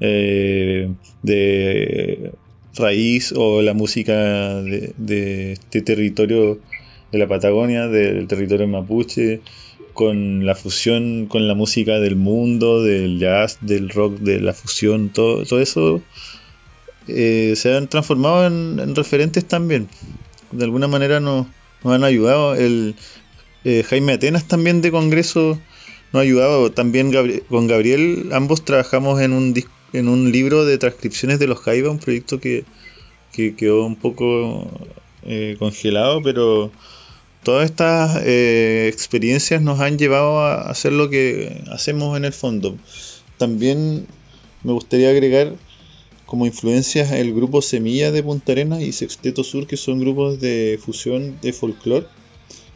eh, 0.00 0.92
de 1.22 2.32
raíz 2.74 3.32
o 3.36 3.62
la 3.62 3.72
música 3.72 4.12
de 4.62 5.52
este 5.52 5.80
territorio 5.80 6.58
de 7.12 7.18
la 7.18 7.28
Patagonia, 7.28 7.86
del 7.86 8.26
territorio 8.26 8.66
mapuche 8.66 9.40
con 9.94 10.44
la 10.44 10.54
fusión 10.54 11.26
con 11.26 11.48
la 11.48 11.54
música 11.54 12.00
del 12.00 12.16
mundo, 12.16 12.82
del 12.82 13.18
jazz, 13.18 13.58
del 13.60 13.88
rock, 13.88 14.18
de 14.18 14.40
la 14.40 14.52
fusión, 14.52 15.08
todo, 15.08 15.44
todo 15.44 15.60
eso 15.60 16.02
eh, 17.06 17.54
se 17.56 17.76
han 17.76 17.88
transformado 17.88 18.46
en, 18.46 18.94
referentes 18.94 19.46
también. 19.46 19.88
De 20.52 20.64
alguna 20.64 20.88
manera 20.88 21.20
nos, 21.20 21.46
han 21.84 22.04
ayudado. 22.04 22.54
El 22.54 22.96
eh, 23.64 23.84
Jaime 23.88 24.14
Atenas 24.14 24.46
también 24.46 24.80
de 24.80 24.90
Congreso 24.90 25.58
nos 26.12 26.20
ha 26.20 26.22
ayudado. 26.22 26.70
También 26.72 27.12
con 27.48 27.66
Gabriel 27.66 28.30
ambos 28.32 28.64
trabajamos 28.64 29.20
en 29.20 29.32
un, 29.32 29.54
en 29.92 30.08
un 30.08 30.32
libro 30.32 30.64
de 30.64 30.78
transcripciones 30.78 31.38
de 31.38 31.46
los 31.46 31.60
Jaiba, 31.60 31.90
un 31.90 31.98
proyecto 31.98 32.40
que, 32.40 32.64
quedó 33.32 33.84
un 33.84 33.96
poco 33.96 34.70
eh, 35.24 35.56
congelado, 35.58 36.22
pero 36.22 36.70
todas 37.44 37.66
estas 37.66 38.22
eh, 38.24 38.90
experiencias 38.92 39.62
nos 39.62 39.78
han 39.78 39.98
llevado 39.98 40.40
a 40.40 40.62
hacer 40.62 40.92
lo 40.92 41.10
que 41.10 41.62
hacemos 41.70 42.16
en 42.16 42.24
el 42.24 42.32
fondo. 42.32 42.76
También 43.38 44.06
me 44.64 44.72
gustaría 44.72 45.10
agregar 45.10 45.54
como 46.26 46.46
influencias 46.46 47.12
el 47.12 47.34
grupo 47.34 47.62
Semilla 47.62 48.10
de 48.10 48.22
Punta 48.22 48.52
Arenas 48.52 48.80
y 48.80 48.92
Sexteto 48.92 49.44
Sur, 49.44 49.66
que 49.66 49.76
son 49.76 50.00
grupos 50.00 50.40
de 50.40 50.80
fusión 50.82 51.38
de 51.42 51.52
folclore. 51.52 52.06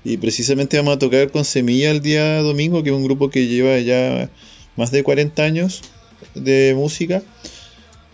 Y 0.05 0.19
precisamente 0.19 0.77
vamos 0.77 0.97
a 0.97 0.99
tocar 0.99 1.33
con 1.33 1.45
Semilla 1.45 1.91
el 1.91 2.03
día 2.03 2.41
domingo, 2.43 2.83
que 2.83 2.91
es 2.91 2.97
un 2.97 3.05
grupo 3.05 3.31
que 3.31 3.49
lleva 3.49 3.79
ya 3.81 4.31
más 4.77 4.91
de 4.91 5.03
40 5.03 5.43
años 5.43 5.83
de 6.35 6.75
música. 6.77 7.23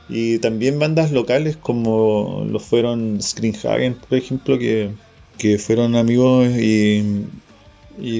Y 0.08 0.38
también 0.38 0.78
bandas 0.78 1.10
locales 1.10 1.56
como 1.56 2.46
lo 2.48 2.60
fueron 2.60 3.20
Screenhagen, 3.20 3.94
por 3.94 4.18
ejemplo, 4.18 4.58
que 4.58 4.90
que 5.38 5.58
fueron 5.58 5.96
amigos 5.96 6.48
y, 6.48 7.26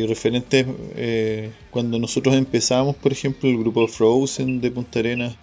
referentes 0.07 0.67
eh, 0.97 1.51
cuando 1.71 1.99
nosotros 1.99 2.35
empezamos, 2.35 2.97
por 2.97 3.13
ejemplo, 3.13 3.49
el 3.49 3.59
grupo 3.59 3.89
Frozen 3.89 4.61
de 4.61 4.71
Punta 4.71 5.01
Arenas, 5.01 5.37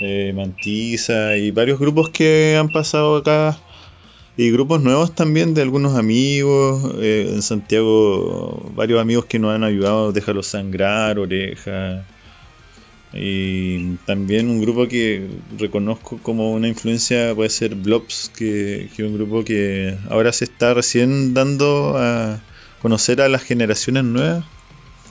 eh, 0.00 0.34
y 1.38 1.50
varios 1.50 1.78
grupos 1.78 2.08
que 2.08 2.56
han 2.58 2.70
pasado 2.70 3.16
acá 3.16 3.58
y 4.36 4.50
grupos 4.50 4.80
nuevos 4.80 5.14
también 5.14 5.52
de 5.52 5.60
algunos 5.60 5.98
amigos 5.98 6.94
eh, 6.98 7.30
en 7.30 7.42
Santiago, 7.42 8.72
varios 8.74 8.98
amigos 9.00 9.26
que 9.26 9.38
nos 9.38 9.54
han 9.54 9.64
ayudado, 9.64 10.12
Déjalo 10.12 10.42
Sangrar, 10.42 11.18
Oreja. 11.18 12.06
Y 13.12 13.96
también 14.06 14.48
un 14.48 14.60
grupo 14.60 14.86
que 14.86 15.26
reconozco 15.58 16.18
como 16.22 16.52
una 16.52 16.68
influencia 16.68 17.34
puede 17.34 17.50
ser 17.50 17.74
Blobs, 17.74 18.30
que, 18.36 18.84
es 18.84 18.98
un 19.00 19.14
grupo 19.14 19.44
que 19.44 19.96
ahora 20.08 20.32
se 20.32 20.44
está 20.44 20.74
recién 20.74 21.34
dando 21.34 21.94
a 21.96 22.40
conocer 22.80 23.20
a 23.20 23.28
las 23.28 23.42
generaciones 23.42 24.04
nuevas. 24.04 24.44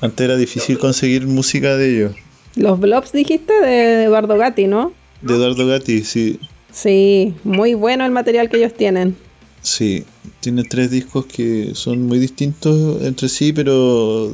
Antes 0.02 0.26
era 0.26 0.38
difícil 0.38 0.80
conseguir 0.80 1.28
música 1.28 1.76
de 1.76 1.96
ellos. 1.96 2.16
Los 2.56 2.80
Blobs 2.80 3.12
dijiste 3.12 3.54
de 3.54 4.06
Eduardo 4.06 4.38
Gatti, 4.38 4.68
¿no? 4.68 4.94
De 5.22 5.34
Eduardo 5.34 5.68
Gatti, 5.68 6.04
sí. 6.04 6.40
Sí, 6.72 7.34
muy 7.44 7.74
bueno 7.74 8.06
el 8.06 8.12
material 8.12 8.50
que 8.50 8.58
ellos 8.58 8.74
tienen. 8.74 9.18
Sí, 9.62 10.06
tiene 10.40 10.64
tres 10.64 10.90
discos 10.90 11.26
que 11.26 11.72
son 11.74 12.04
muy 12.04 12.18
distintos 12.18 13.04
entre 13.04 13.28
sí, 13.28 13.52
pero 13.52 14.32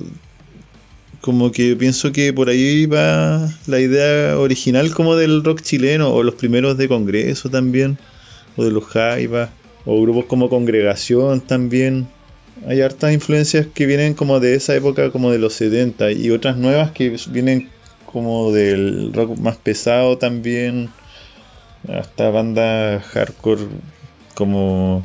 como 1.26 1.52
que 1.52 1.76
pienso 1.76 2.12
que 2.12 2.32
por 2.34 2.50
ahí 2.50 2.86
va 2.86 3.50
la 3.66 3.80
idea 3.80 4.38
original 4.38 4.94
como 4.94 5.16
del 5.16 5.44
rock 5.44 5.60
chileno, 5.60 6.14
o 6.14 6.22
los 6.22 6.36
primeros 6.36 6.78
de 6.78 6.88
Congreso 6.88 7.50
también, 7.50 7.98
o 8.56 8.64
de 8.64 8.70
los 8.70 8.86
Jaivas, 8.86 9.50
o 9.86 10.00
grupos 10.04 10.26
como 10.26 10.50
Congregación 10.50 11.42
también. 11.42 12.08
Hay 12.68 12.82
hartas 12.82 13.12
influencias 13.12 13.66
que 13.66 13.88
vienen 13.88 14.14
como 14.14 14.40
de 14.40 14.54
esa 14.54 14.76
época, 14.76 15.10
como 15.10 15.32
de 15.32 15.40
los 15.40 15.54
70, 15.54 16.12
y 16.12 16.30
otras 16.30 16.58
nuevas 16.58 16.92
que 16.92 17.18
vienen 17.32 17.70
como 18.06 18.52
del 18.52 19.12
rock 19.12 19.36
más 19.40 19.58
pesado 19.58 20.20
también, 20.20 20.90
hasta 21.90 22.30
bandas 22.30 23.04
hardcore 23.04 23.64
como 24.36 25.04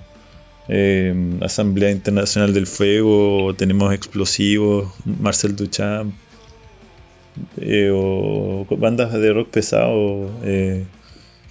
eh, 0.73 1.13
Asamblea 1.41 1.91
Internacional 1.91 2.55
del 2.55 2.69
Fuego, 2.69 3.55
tenemos 3.57 3.93
Explosivos, 3.93 4.93
Marcel 5.05 5.57
Duchamp, 5.57 6.15
eh, 7.57 7.91
o 7.93 8.65
bandas 8.79 9.13
de 9.13 9.33
rock 9.33 9.51
pesado, 9.51 10.31
eh, 10.45 10.85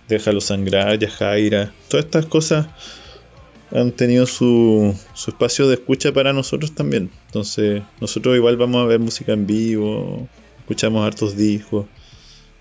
Déjalo 0.07 0.41
sangrar, 0.41 0.97
Yajaira. 0.97 1.71
Todas 1.87 2.05
estas 2.05 2.25
cosas 2.25 2.67
han 3.71 3.91
tenido 3.91 4.25
su, 4.25 4.95
su 5.13 5.29
espacio 5.29 5.67
de 5.67 5.75
escucha 5.75 6.11
para 6.11 6.33
nosotros 6.33 6.73
también. 6.73 7.11
Entonces, 7.27 7.83
nosotros 8.01 8.35
igual 8.35 8.57
vamos 8.57 8.83
a 8.83 8.87
ver 8.87 8.99
música 8.99 9.33
en 9.33 9.45
vivo, 9.45 10.27
escuchamos 10.61 11.05
hartos 11.05 11.37
discos. 11.37 11.85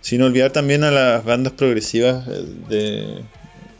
Sin 0.02 0.20
olvidar 0.22 0.50
también 0.52 0.84
a 0.84 0.90
las 0.90 1.24
bandas 1.24 1.54
progresivas 1.54 2.28
eh, 2.28 2.44
de, 2.68 3.24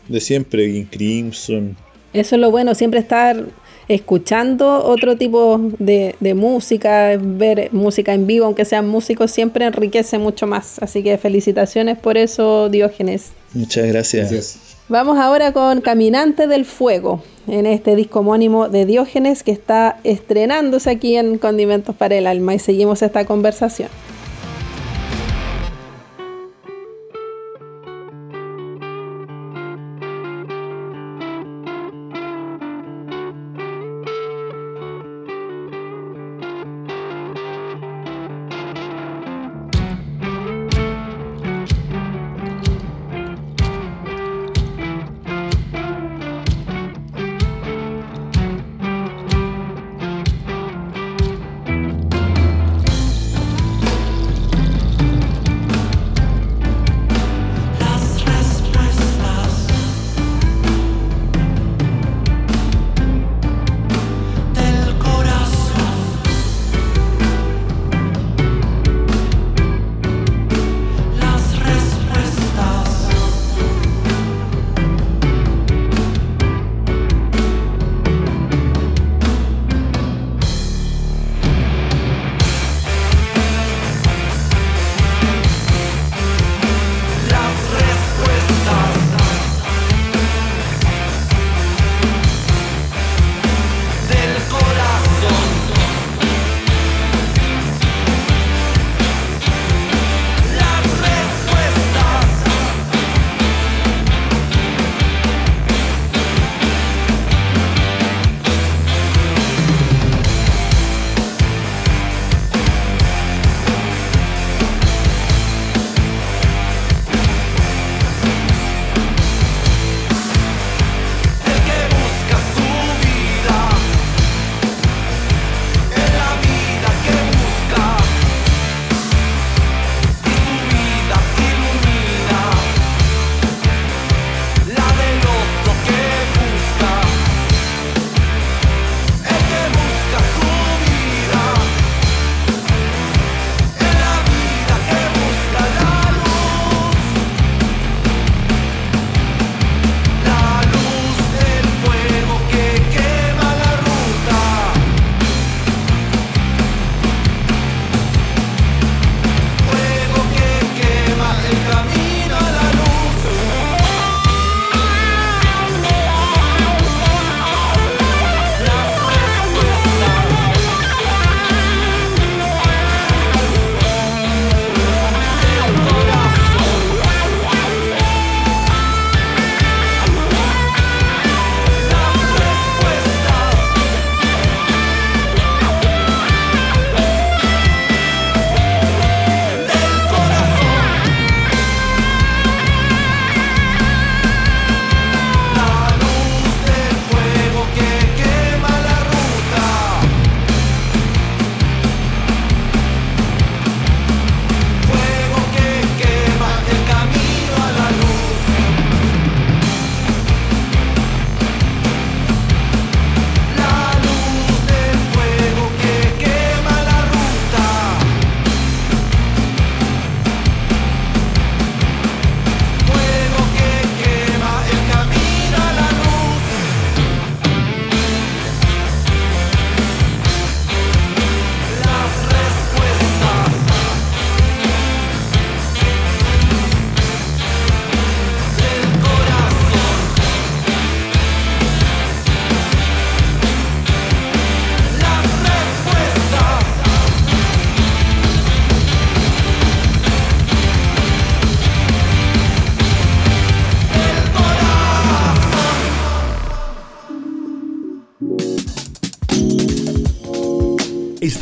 de 0.08 0.20
siempre, 0.20 0.72
King 0.72 0.86
Crimson. 0.86 1.76
Eso 2.12 2.36
es 2.36 2.40
lo 2.40 2.50
bueno, 2.50 2.74
siempre 2.74 3.00
estar 3.00 3.44
escuchando 3.88 4.84
otro 4.84 5.16
tipo 5.16 5.58
de, 5.78 6.14
de, 6.20 6.34
música, 6.34 7.16
ver 7.18 7.70
música 7.72 8.12
en 8.12 8.26
vivo, 8.26 8.46
aunque 8.46 8.64
sean 8.64 8.86
músicos, 8.88 9.30
siempre 9.30 9.64
enriquece 9.64 10.18
mucho 10.18 10.46
más. 10.46 10.78
Así 10.80 11.02
que 11.02 11.16
felicitaciones 11.18 11.98
por 11.98 12.16
eso, 12.16 12.68
Diógenes. 12.68 13.32
Muchas 13.54 13.86
gracias. 13.86 14.30
Gracias. 14.30 14.68
Vamos 14.90 15.18
ahora 15.18 15.52
con 15.52 15.82
Caminante 15.82 16.46
del 16.46 16.64
Fuego, 16.64 17.22
en 17.46 17.66
este 17.66 17.94
disco 17.94 18.20
homónimo 18.20 18.70
de 18.70 18.86
Diógenes 18.86 19.42
que 19.42 19.50
está 19.50 20.00
estrenándose 20.02 20.88
aquí 20.88 21.16
en 21.16 21.36
Condimentos 21.36 21.94
para 21.94 22.16
el 22.16 22.26
Alma 22.26 22.54
y 22.54 22.58
seguimos 22.58 23.02
esta 23.02 23.26
conversación. 23.26 23.90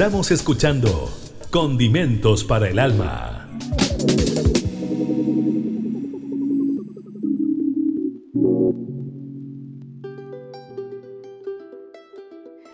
Estamos 0.07 0.31
escuchando 0.31 1.11
Condimentos 1.51 2.45
para 2.45 2.69
el 2.69 2.79
Alma. 2.79 3.51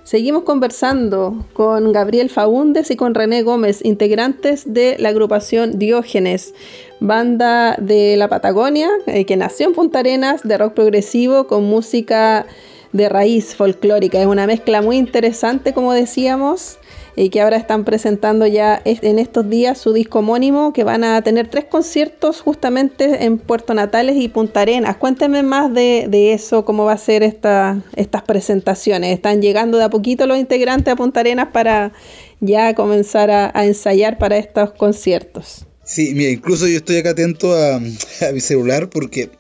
Seguimos 0.05 0.42
conversando 0.42 1.47
con 1.55 1.90
Gabriel 1.92 2.29
Faúndes 2.29 2.90
y 2.90 2.97
con 2.97 3.14
René 3.14 3.42
Gómez, 3.42 3.83
integrantes 3.83 4.71
de 4.71 4.99
la 4.99 5.09
agrupación 5.09 5.79
Diógenes, 5.79 6.53
banda 7.01 7.77
de 7.81 8.18
la 8.18 8.29
Patagonia 8.29 8.90
eh, 9.07 9.25
que 9.25 9.38
nació 9.38 9.68
en 9.68 9.73
Punta 9.73 10.01
Arenas 10.01 10.42
de 10.42 10.59
rock 10.59 10.75
progresivo 10.75 11.47
con 11.47 11.64
música 11.64 12.45
de 12.92 13.09
raíz 13.09 13.57
folclórica. 13.57 14.21
Es 14.21 14.27
una 14.27 14.47
mezcla 14.47 14.83
muy 14.83 14.99
interesante, 14.99 15.73
como 15.73 15.95
decíamos, 15.95 16.79
y 17.14 17.29
que 17.29 17.40
ahora 17.40 17.57
están 17.57 17.85
presentando 17.85 18.46
ya 18.46 18.81
en 18.85 19.18
estos 19.18 19.48
días 19.48 19.79
su 19.79 19.92
disco 19.92 20.20
homónimo, 20.20 20.72
que 20.72 20.85
van 20.85 21.05
a 21.05 21.22
tener 21.22 21.48
tres 21.48 21.64
conciertos 21.66 22.40
justamente 22.40 23.25
en 23.25 23.38
Puerto 23.38 23.75
Natales 23.75 24.16
y 24.16 24.29
Punta 24.29 24.62
Arenas. 24.62 24.96
Cuéntenme 24.96 25.42
más 25.42 25.72
de, 25.72 26.33
eso, 26.33 26.64
cómo 26.64 26.85
va 26.85 26.92
a 26.92 26.98
ser 26.98 27.22
esta, 27.22 27.83
estas 27.96 28.22
presentaciones. 28.22 29.14
¿Están 29.14 29.42
llegando 29.42 29.79
de 29.79 29.85
a 29.85 29.90
poquito 29.90 30.27
los 30.27 30.38
integrantes 30.38 30.92
a 30.92 30.96
Punta 30.96 31.20
Arenas 31.20 31.48
para 31.53 31.92
ya 32.40 32.75
comenzar 32.75 33.31
a, 33.31 33.64
ensayar 33.64 34.18
para 34.18 34.38
estos 34.38 34.72
conciertos? 34.72 35.66
Sí, 35.85 36.14
mira, 36.14 36.31
incluso 36.31 36.66
yo 36.66 36.79
estoy 36.79 36.96
acá 36.96 37.11
atento 37.11 37.55
a, 37.55 37.79
mi 37.79 38.40
celular 38.40 38.88
porque 38.88 39.31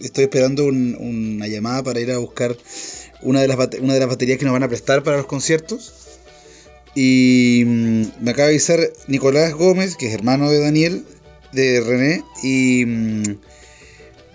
estoy 0.00 0.24
esperando 0.24 0.64
una 0.64 1.46
llamada 1.46 1.82
para 1.84 2.00
ir 2.00 2.10
a 2.10 2.18
buscar 2.18 2.56
una 3.22 3.40
de, 3.40 3.48
las, 3.48 3.56
una 3.80 3.94
de 3.94 4.00
las 4.00 4.08
baterías 4.08 4.38
que 4.38 4.44
nos 4.44 4.52
van 4.52 4.64
a 4.64 4.68
prestar 4.68 5.04
para 5.04 5.18
los 5.18 5.26
conciertos 5.26 6.01
y 6.94 7.64
mm, 7.66 8.02
me 8.20 8.30
acaba 8.32 8.48
de 8.48 8.54
avisar 8.54 8.80
Nicolás 9.06 9.54
Gómez, 9.54 9.96
que 9.96 10.08
es 10.08 10.14
hermano 10.14 10.50
de 10.50 10.60
Daniel, 10.60 11.04
de 11.52 11.80
René, 11.80 12.24
y 12.42 12.84
mm, 12.86 13.22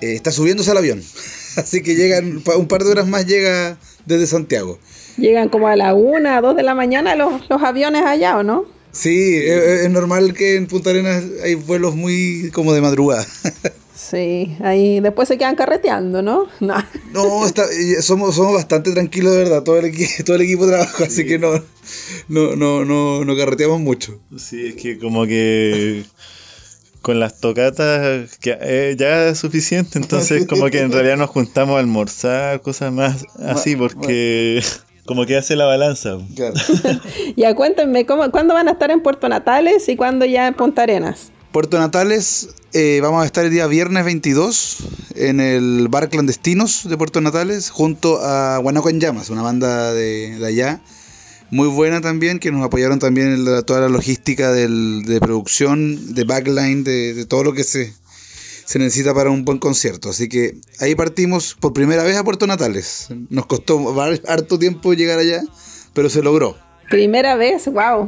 eh, 0.01 0.13
está 0.13 0.31
subiéndose 0.31 0.71
al 0.71 0.77
avión. 0.77 1.01
Así 1.55 1.81
que 1.81 1.95
llegan, 1.95 2.43
un 2.57 2.67
par 2.67 2.83
de 2.83 2.91
horas 2.91 3.07
más 3.07 3.25
llega 3.25 3.77
desde 4.05 4.27
Santiago. 4.27 4.79
Llegan 5.17 5.49
como 5.49 5.67
a 5.67 5.75
la 5.75 5.93
una, 5.93 6.39
dos 6.41 6.55
de 6.55 6.63
la 6.63 6.75
mañana 6.75 7.15
los, 7.15 7.49
los 7.49 7.63
aviones 7.63 8.03
allá, 8.05 8.37
¿o 8.37 8.43
no? 8.43 8.65
Sí, 8.91 9.35
es, 9.35 9.83
es, 9.85 9.89
normal 9.89 10.33
que 10.33 10.55
en 10.55 10.67
Punta 10.67 10.91
Arenas 10.91 11.23
hay 11.43 11.55
vuelos 11.55 11.95
muy 11.95 12.51
como 12.53 12.73
de 12.73 12.81
madrugada. 12.81 13.25
Sí, 14.09 14.55
ahí 14.61 15.01
después 15.01 15.27
se 15.27 15.37
quedan 15.37 15.55
carreteando, 15.55 16.21
¿no? 16.21 16.47
No, 17.11 17.23
somos, 18.01 18.35
somos 18.35 18.53
bastante 18.53 18.91
tranquilos, 18.91 19.33
de 19.33 19.39
verdad, 19.39 19.63
todo 19.63 19.79
el, 19.79 19.91
todo 20.25 20.35
el 20.35 20.43
equipo 20.43 20.65
de 20.65 20.73
trabajo, 20.73 21.03
así 21.03 21.25
que 21.25 21.37
no, 21.39 21.53
no, 22.29 22.55
no, 22.55 22.85
no, 22.85 23.25
no 23.25 23.35
carreteamos 23.35 23.81
mucho. 23.81 24.19
Sí, 24.37 24.67
es 24.67 24.75
que 24.75 24.97
como 24.97 25.25
que 25.25 26.05
con 27.01 27.19
las 27.19 27.39
tocatas 27.39 28.37
que, 28.37 28.57
eh, 28.61 28.95
ya 28.97 29.29
es 29.29 29.39
suficiente, 29.39 29.97
entonces 29.99 30.47
como 30.47 30.69
que 30.69 30.79
en 30.79 30.91
realidad 30.91 31.17
nos 31.17 31.29
juntamos 31.29 31.75
a 31.75 31.79
almorzar, 31.79 32.61
cosas 32.61 32.93
más 32.93 33.25
así, 33.45 33.75
porque 33.75 34.61
como 35.05 35.25
que 35.25 35.35
hace 35.35 35.55
la 35.55 35.65
balanza. 35.65 36.17
Claro. 36.35 36.55
ya 37.35 37.55
cuéntenme, 37.55 38.05
¿cómo, 38.05 38.29
¿cuándo 38.31 38.53
van 38.53 38.69
a 38.69 38.71
estar 38.71 38.91
en 38.91 39.01
Puerto 39.01 39.27
Natales 39.27 39.89
y 39.89 39.97
cuándo 39.97 40.25
ya 40.25 40.47
en 40.47 40.53
Punta 40.53 40.83
Arenas? 40.83 41.31
Puerto 41.57 41.79
Natales, 41.79 42.49
eh, 42.73 42.99
vamos 43.01 43.23
a 43.23 43.25
estar 43.25 43.43
el 43.43 43.49
día 43.49 43.65
viernes 43.65 44.05
22 44.05 44.77
en 45.15 45.39
el 45.39 45.87
bar 45.89 46.07
Clandestinos 46.07 46.87
de 46.87 46.95
Puerto 46.97 47.19
Natales, 47.19 47.71
junto 47.71 48.19
a 48.23 48.59
Guanaco 48.59 48.91
en 48.91 48.99
Llamas, 48.99 49.31
una 49.31 49.41
banda 49.41 49.91
de, 49.91 50.39
allá, 50.45 50.81
muy 51.49 51.67
buena 51.67 51.99
también, 51.99 52.37
que 52.37 52.51
nos 52.51 52.63
apoyaron 52.63 52.99
también 52.99 53.33
en 53.33 53.65
toda 53.65 53.79
la 53.79 53.89
logística 53.89 54.51
de 54.51 55.17
producción, 55.19 56.13
de 56.13 56.25
backline, 56.25 56.83
de, 56.83 57.25
todo 57.25 57.43
lo 57.43 57.53
que 57.53 57.63
se, 57.63 57.91
se 58.63 58.77
necesita 58.77 59.15
para 59.15 59.31
un 59.31 59.43
buen 59.43 59.57
concierto. 59.57 60.11
Así 60.11 60.29
que 60.29 60.59
ahí 60.79 60.93
partimos 60.93 61.55
por 61.59 61.73
primera 61.73 62.03
vez 62.03 62.17
a 62.17 62.23
Puerto 62.23 62.45
Natales. 62.45 63.07
Nos 63.31 63.47
costó 63.47 63.99
harto 64.27 64.59
tiempo 64.59 64.93
llegar 64.93 65.17
allá, 65.17 65.41
pero 65.95 66.07
se 66.11 66.21
logró. 66.21 66.55
Primera 66.91 67.35
vez, 67.35 67.65
wow. 67.65 68.07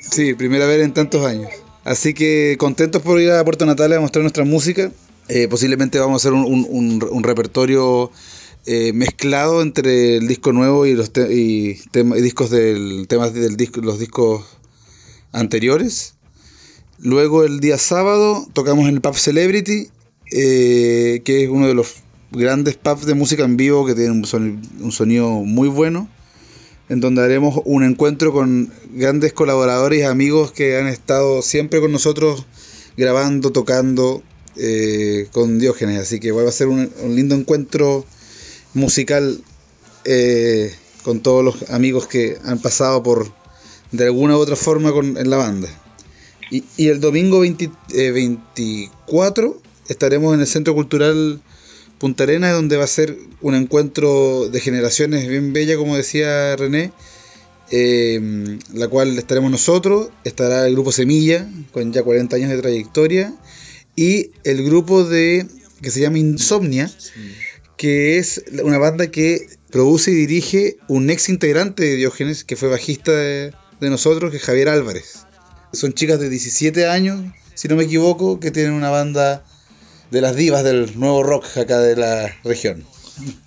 Sí, 0.00 0.34
primera 0.34 0.66
vez 0.66 0.84
en 0.84 0.92
tantos 0.92 1.24
años. 1.24 1.63
Así 1.84 2.14
que 2.14 2.56
contentos 2.58 3.02
por 3.02 3.20
ir 3.20 3.30
a 3.30 3.44
Puerto 3.44 3.66
Natales 3.66 3.98
a 3.98 4.00
mostrar 4.00 4.22
nuestra 4.22 4.44
música. 4.44 4.90
Eh, 5.28 5.48
posiblemente 5.48 5.98
vamos 5.98 6.14
a 6.14 6.28
hacer 6.28 6.32
un, 6.32 7.22
repertorio 7.22 8.10
eh, 8.66 8.92
mezclado 8.94 9.60
entre 9.60 10.16
el 10.16 10.26
disco 10.26 10.52
nuevo 10.52 10.86
y 10.86 10.94
los 10.94 11.12
discos 11.12 12.50
del 12.50 13.06
temas 13.06 13.34
del 13.34 13.56
disco, 13.56 13.82
los 13.82 13.98
discos 13.98 14.44
anteriores. 15.32 16.14
Luego 16.98 17.44
el 17.44 17.60
día 17.60 17.76
sábado 17.76 18.46
tocamos 18.54 18.88
en 18.88 18.94
el 18.94 19.00
Pub 19.02 19.16
Celebrity, 19.16 19.88
eh, 20.32 21.20
que 21.24 21.44
es 21.44 21.50
uno 21.50 21.68
de 21.68 21.74
los 21.74 21.96
grandes 22.30 22.76
pubs 22.76 23.04
de 23.04 23.14
música 23.14 23.44
en 23.44 23.58
vivo 23.58 23.84
que 23.84 23.94
tiene 23.94 24.10
un 24.10 24.92
sonido 24.92 25.30
muy 25.30 25.68
bueno 25.68 26.08
en 26.88 27.00
donde 27.00 27.22
haremos 27.22 27.60
un 27.64 27.84
encuentro 27.84 28.32
con 28.32 28.72
grandes 28.92 29.32
colaboradores 29.32 30.00
y 30.00 30.02
amigos 30.02 30.52
que 30.52 30.76
han 30.76 30.86
estado 30.86 31.42
siempre 31.42 31.80
con 31.80 31.92
nosotros 31.92 32.46
grabando, 32.96 33.52
tocando 33.52 34.22
eh, 34.56 35.28
con 35.32 35.58
Diógenes. 35.58 36.00
Así 36.00 36.20
que 36.20 36.32
va 36.32 36.48
a 36.48 36.52
ser 36.52 36.68
un, 36.68 36.90
lindo 37.08 37.34
encuentro 37.34 38.04
musical 38.74 39.42
eh, 40.04 40.74
con 41.02 41.20
todos 41.20 41.44
los 41.44 41.70
amigos 41.70 42.06
que 42.06 42.38
han 42.44 42.58
pasado 42.58 43.02
por 43.02 43.32
de 43.92 44.04
alguna 44.04 44.36
u 44.36 44.40
otra 44.40 44.56
forma 44.56 44.92
con, 44.92 45.16
en 45.16 45.30
la 45.30 45.36
banda. 45.36 45.68
Y, 46.50 46.88
el 46.88 47.00
domingo 47.00 47.40
24 47.40 49.46
eh, 49.46 49.52
estaremos 49.88 50.34
en 50.34 50.40
el 50.40 50.46
Centro 50.46 50.74
Cultural 50.74 51.40
Punta 51.98 52.24
Arenas, 52.24 52.52
donde 52.52 52.76
va 52.76 52.84
a 52.84 52.88
ser 52.88 53.16
un 53.40 53.54
encuentro 53.54 54.48
de 54.48 54.60
generaciones 54.60 55.28
bien 55.28 55.52
bella, 55.52 55.76
como 55.76 55.96
decía 55.96 56.56
René, 56.56 56.92
eh, 57.70 58.58
la 58.72 58.88
cual 58.88 59.16
estaremos 59.16 59.50
nosotros, 59.50 60.10
estará 60.24 60.66
el 60.66 60.74
grupo 60.74 60.92
Semilla, 60.92 61.48
con 61.72 61.92
ya 61.92 62.02
40 62.02 62.36
años 62.36 62.50
de 62.50 62.60
trayectoria, 62.60 63.34
y 63.96 64.32
el 64.44 64.64
grupo 64.64 65.04
de 65.04 65.46
que 65.80 65.90
se 65.90 66.00
llama 66.00 66.18
Insomnia, 66.18 66.90
que 67.76 68.18
es 68.18 68.44
una 68.62 68.78
banda 68.78 69.10
que 69.10 69.48
produce 69.70 70.10
y 70.10 70.14
dirige 70.14 70.76
un 70.88 71.10
ex 71.10 71.28
integrante 71.28 71.84
de 71.84 71.96
Diógenes, 71.96 72.44
que 72.44 72.56
fue 72.56 72.68
bajista 72.68 73.12
de, 73.12 73.52
de 73.80 73.90
nosotros, 73.90 74.30
que 74.30 74.38
es 74.38 74.42
Javier 74.42 74.68
Álvarez. 74.68 75.26
Son 75.72 75.92
chicas 75.92 76.20
de 76.20 76.30
17 76.30 76.86
años, 76.86 77.20
si 77.54 77.68
no 77.68 77.76
me 77.76 77.84
equivoco, 77.84 78.40
que 78.40 78.50
tienen 78.50 78.72
una 78.72 78.90
banda 78.90 79.44
de 80.10 80.20
las 80.20 80.36
divas 80.36 80.64
del 80.64 80.98
nuevo 80.98 81.22
rock 81.22 81.58
acá 81.58 81.78
de 81.80 81.96
la 81.96 82.34
región. 82.44 82.84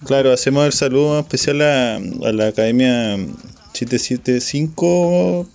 Claro, 0.06 0.32
hacemos 0.32 0.66
el 0.66 0.74
saludo 0.74 1.20
especial 1.20 1.62
a, 1.62 2.00
la 2.00 2.48
Academia 2.48 3.18
775 3.74 5.48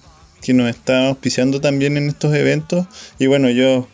que 0.42 0.52
nos 0.54 0.68
está 0.68 1.08
auspiciando 1.08 1.60
también 1.60 1.96
en 1.96 2.08
estos 2.08 2.34
eventos. 2.34 2.86
Y 3.18 3.26
bueno, 3.26 3.48
ellos 3.48 3.86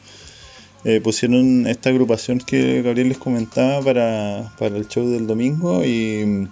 eh, 0.85 1.01
pusieron 1.01 1.67
esta 1.67 1.91
agrupación 1.91 2.39
que 2.39 2.83
Gabriel 2.83 3.11
les 3.11 3.19
comentaba 3.19 3.83
para, 3.83 4.53
para 4.59 4.77
el 4.77 4.89
show 4.89 5.09
del 5.09 5.27
domingo 5.27 5.85
y 5.85 6.49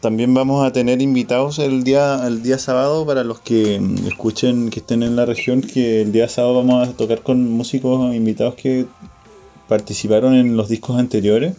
también 0.00 0.32
vamos 0.34 0.64
a 0.64 0.72
tener 0.72 1.02
invitados 1.02 1.58
el 1.58 1.84
día, 1.84 2.26
el 2.26 2.42
día 2.42 2.58
sábado 2.58 3.04
para 3.04 3.24
los 3.24 3.40
que 3.40 3.80
escuchen, 4.06 4.70
que 4.70 4.80
estén 4.80 5.02
en 5.02 5.16
la 5.16 5.26
región, 5.26 5.60
que 5.60 6.02
el 6.02 6.12
día 6.12 6.28
sábado 6.28 6.56
vamos 6.56 6.88
a 6.88 6.92
tocar 6.92 7.22
con 7.22 7.50
músicos 7.50 8.14
invitados 8.14 8.54
que 8.54 8.86
participaron 9.68 10.34
en 10.34 10.56
los 10.56 10.68
discos 10.68 10.98
anteriores, 10.98 11.54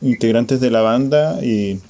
integrantes 0.00 0.60
de 0.60 0.70
la 0.70 0.82
banda 0.82 1.44
y 1.44 1.80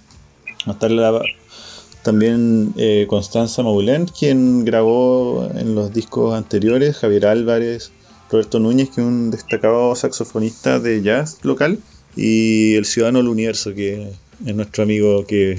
también 2.02 2.74
eh, 2.76 3.06
Constanza 3.08 3.62
Maulén, 3.62 4.06
quien 4.06 4.64
grabó 4.64 5.48
en 5.54 5.74
los 5.74 5.92
discos 5.92 6.34
anteriores, 6.34 6.96
Javier 6.98 7.26
Álvarez, 7.26 7.92
Roberto 8.30 8.58
Núñez, 8.60 8.90
que 8.90 9.00
es 9.00 9.06
un 9.06 9.30
destacado 9.30 9.94
saxofonista 9.96 10.80
de 10.80 11.02
jazz 11.02 11.38
local, 11.42 11.78
y 12.16 12.74
el 12.74 12.84
Ciudadano 12.84 13.18
del 13.18 13.28
Universo, 13.28 13.74
que 13.74 14.12
es 14.46 14.54
nuestro 14.54 14.82
amigo 14.84 15.26
que 15.26 15.58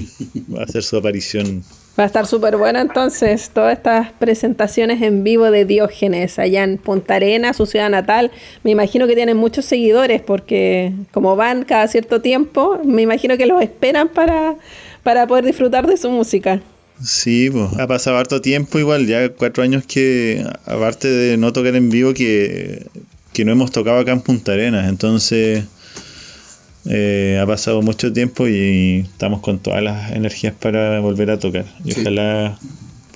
va 0.54 0.60
a 0.60 0.64
hacer 0.64 0.82
su 0.82 0.96
aparición. 0.96 1.62
Va 1.98 2.04
a 2.04 2.06
estar 2.06 2.26
súper 2.26 2.58
bueno 2.58 2.78
entonces 2.78 3.50
todas 3.54 3.76
estas 3.76 4.12
presentaciones 4.12 5.00
en 5.00 5.24
vivo 5.24 5.50
de 5.50 5.64
Diógenes 5.64 6.38
allá 6.38 6.62
en 6.62 6.76
Punta 6.76 7.14
Arena, 7.14 7.54
su 7.54 7.64
ciudad 7.64 7.88
natal. 7.88 8.30
Me 8.64 8.70
imagino 8.70 9.06
que 9.06 9.14
tienen 9.14 9.38
muchos 9.38 9.64
seguidores 9.64 10.20
porque 10.20 10.92
como 11.10 11.36
van 11.36 11.64
cada 11.64 11.88
cierto 11.88 12.20
tiempo, 12.20 12.78
me 12.84 13.00
imagino 13.00 13.38
que 13.38 13.46
los 13.46 13.62
esperan 13.62 14.08
para, 14.08 14.56
para 15.02 15.26
poder 15.26 15.46
disfrutar 15.46 15.86
de 15.86 15.96
su 15.96 16.10
música. 16.10 16.60
Sí, 17.02 17.50
pues, 17.50 17.78
ha 17.78 17.86
pasado 17.86 18.16
harto 18.16 18.40
tiempo 18.40 18.78
igual, 18.78 19.06
ya 19.06 19.28
cuatro 19.30 19.62
años 19.62 19.84
que, 19.86 20.44
aparte 20.64 21.08
de 21.08 21.36
no 21.36 21.52
tocar 21.52 21.76
en 21.76 21.90
vivo, 21.90 22.14
que, 22.14 22.86
que 23.32 23.44
no 23.44 23.52
hemos 23.52 23.70
tocado 23.70 23.98
acá 23.98 24.12
en 24.12 24.22
Punta 24.22 24.52
Arenas, 24.52 24.88
entonces 24.88 25.64
eh, 26.88 27.38
ha 27.42 27.46
pasado 27.46 27.82
mucho 27.82 28.12
tiempo 28.12 28.46
y 28.46 29.00
estamos 29.04 29.40
con 29.40 29.58
todas 29.58 29.82
las 29.82 30.12
energías 30.12 30.54
para 30.54 31.00
volver 31.00 31.30
a 31.30 31.38
tocar. 31.38 31.64
Y 31.84 31.98
ojalá 31.98 32.58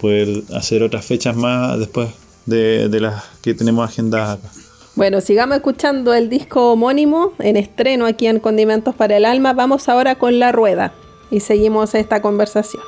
poder 0.01 0.43
hacer 0.55 0.83
otras 0.83 1.05
fechas 1.05 1.37
más 1.37 1.79
después 1.79 2.09
de, 2.47 2.89
las 3.01 3.25
que 3.43 3.55
tenemos 3.55 3.89
agendadas 3.89 4.39
acá. 4.39 4.49
Bueno, 4.97 5.21
sigamos 5.21 5.57
escuchando 5.57 6.13
el 6.15 6.29
disco 6.29 6.73
homónimo 6.73 7.33
en 7.39 7.57
estreno 7.57 8.07
aquí 8.07 8.27
en 8.27 8.41
Condimentos 8.41 8.95
para 8.95 9.17
el 9.17 9.25
Alma. 9.25 9.53
Vamos 9.53 9.89
ahora 9.89 10.17
con 10.17 10.39
La 10.39 10.53
Rueda. 10.53 10.93
y 11.31 11.41
seguimos 11.41 11.95
esta 11.95 12.21
conversación. 12.21 12.83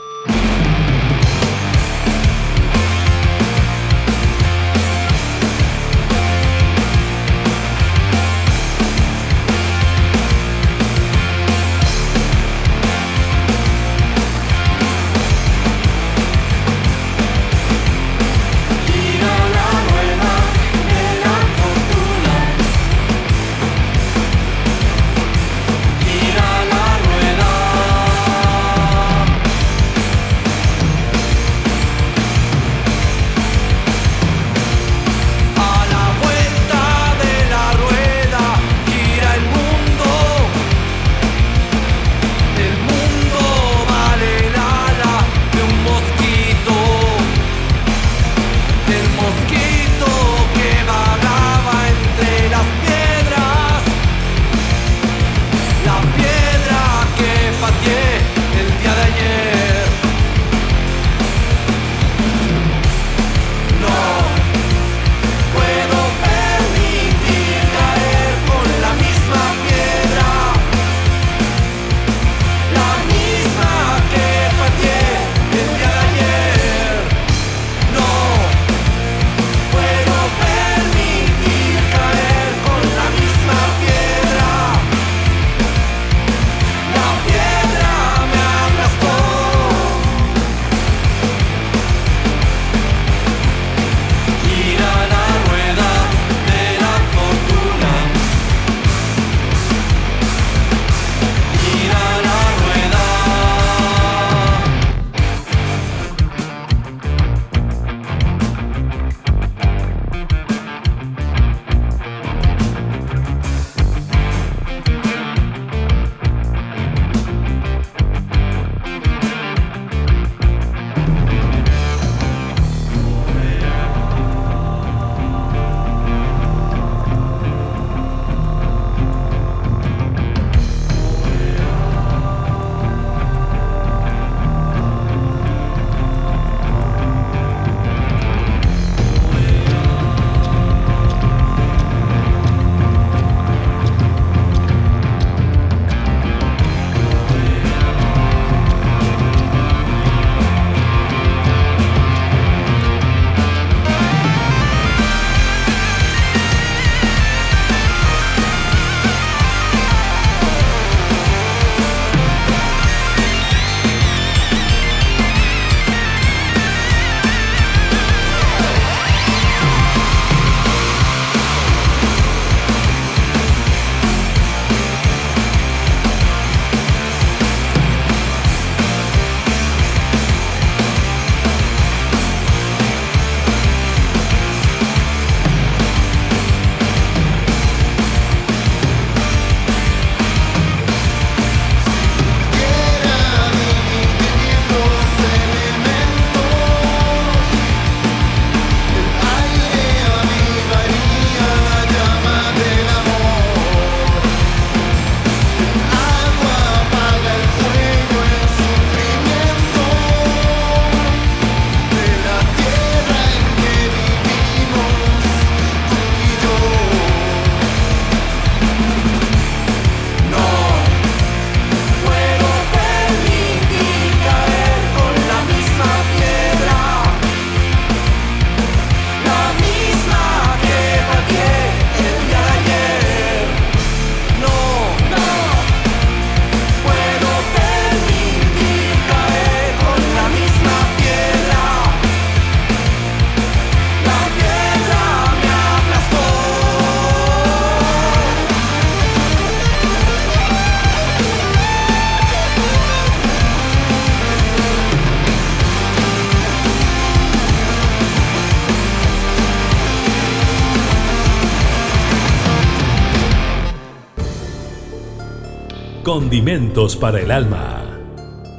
Condimentos 266.12 266.94
para 266.94 267.22
el 267.22 267.30
alma. 267.30 267.82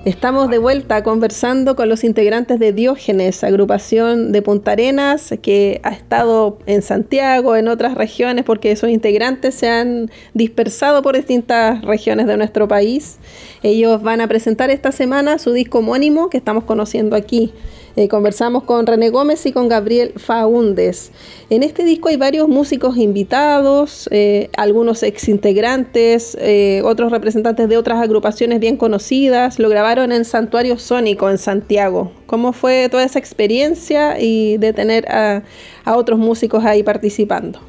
Estamos 0.06 0.50
de 0.50 0.58
vuelta 0.58 1.04
conversando 1.04 1.76
con 1.76 1.88
los 1.88 2.04
integrantes 2.04 2.58
de 2.58 2.74
Diógenes, 2.74 3.44
agrupación 3.44 4.32
de 4.32 4.42
Punta 4.42 4.72
Arenas, 4.72 5.36
que 5.40 5.80
ha 5.84 5.92
estado 5.92 6.58
en 6.66 6.82
Santiago, 6.82 7.56
en 7.56 7.68
otras 7.68 7.94
regiones, 7.94 8.44
porque 8.44 8.76
sus 8.76 8.90
integrantes 8.90 9.54
se 9.54 9.70
han 9.70 10.10
dispersado 10.34 11.04
por 11.04 11.16
distintas 11.16 11.84
regiones 11.84 12.26
de 12.26 12.38
nuestro 12.38 12.68
país. 12.68 13.20
Ellos 13.62 14.02
van 14.02 14.22
a 14.22 14.28
presentar 14.28 14.72
esta 14.72 14.92
semana 14.92 15.38
su 15.38 15.54
disco 15.54 15.78
homónimo 15.78 16.32
que 16.32 16.38
estamos 16.38 16.64
conociendo 16.64 17.16
aquí. 17.16 17.54
Eh, 17.96 18.08
conversamos 18.08 18.64
con 18.64 18.88
René 18.88 19.12
Gómez 19.12 19.46
y 19.46 19.52
con 19.52 19.70
Gabriel 19.70 20.14
Faúndez. 20.18 21.12
En 21.52 21.62
este 21.62 21.84
disco 21.84 22.10
hay 22.10 22.18
varios 22.18 22.48
músicos 22.50 22.98
invitados, 22.98 24.10
eh, 24.12 24.50
algunos 24.58 25.04
exintegrantes, 25.04 26.36
eh, 26.42 26.82
otros 26.84 27.12
representantes 27.12 27.70
de 27.70 27.78
otras 27.78 28.02
agrupaciones 28.02 28.60
bien 28.60 28.78
conocidas. 28.78 29.60
Lo 29.60 29.70
grabaron 29.70 30.12
en 30.12 30.26
Santuario 30.26 30.80
Sónico 30.80 31.30
en 31.30 31.38
Santiago. 31.38 32.12
¿Cómo 32.26 32.52
fue 32.52 32.90
toda 32.90 33.04
esa 33.04 33.20
experiencia 33.20 34.20
y 34.20 34.58
de 34.58 34.74
tener 34.74 35.06
a 35.08 35.44
otros 35.86 36.18
músicos 36.18 36.66
ahí 36.66 36.82
participando? 36.82 37.60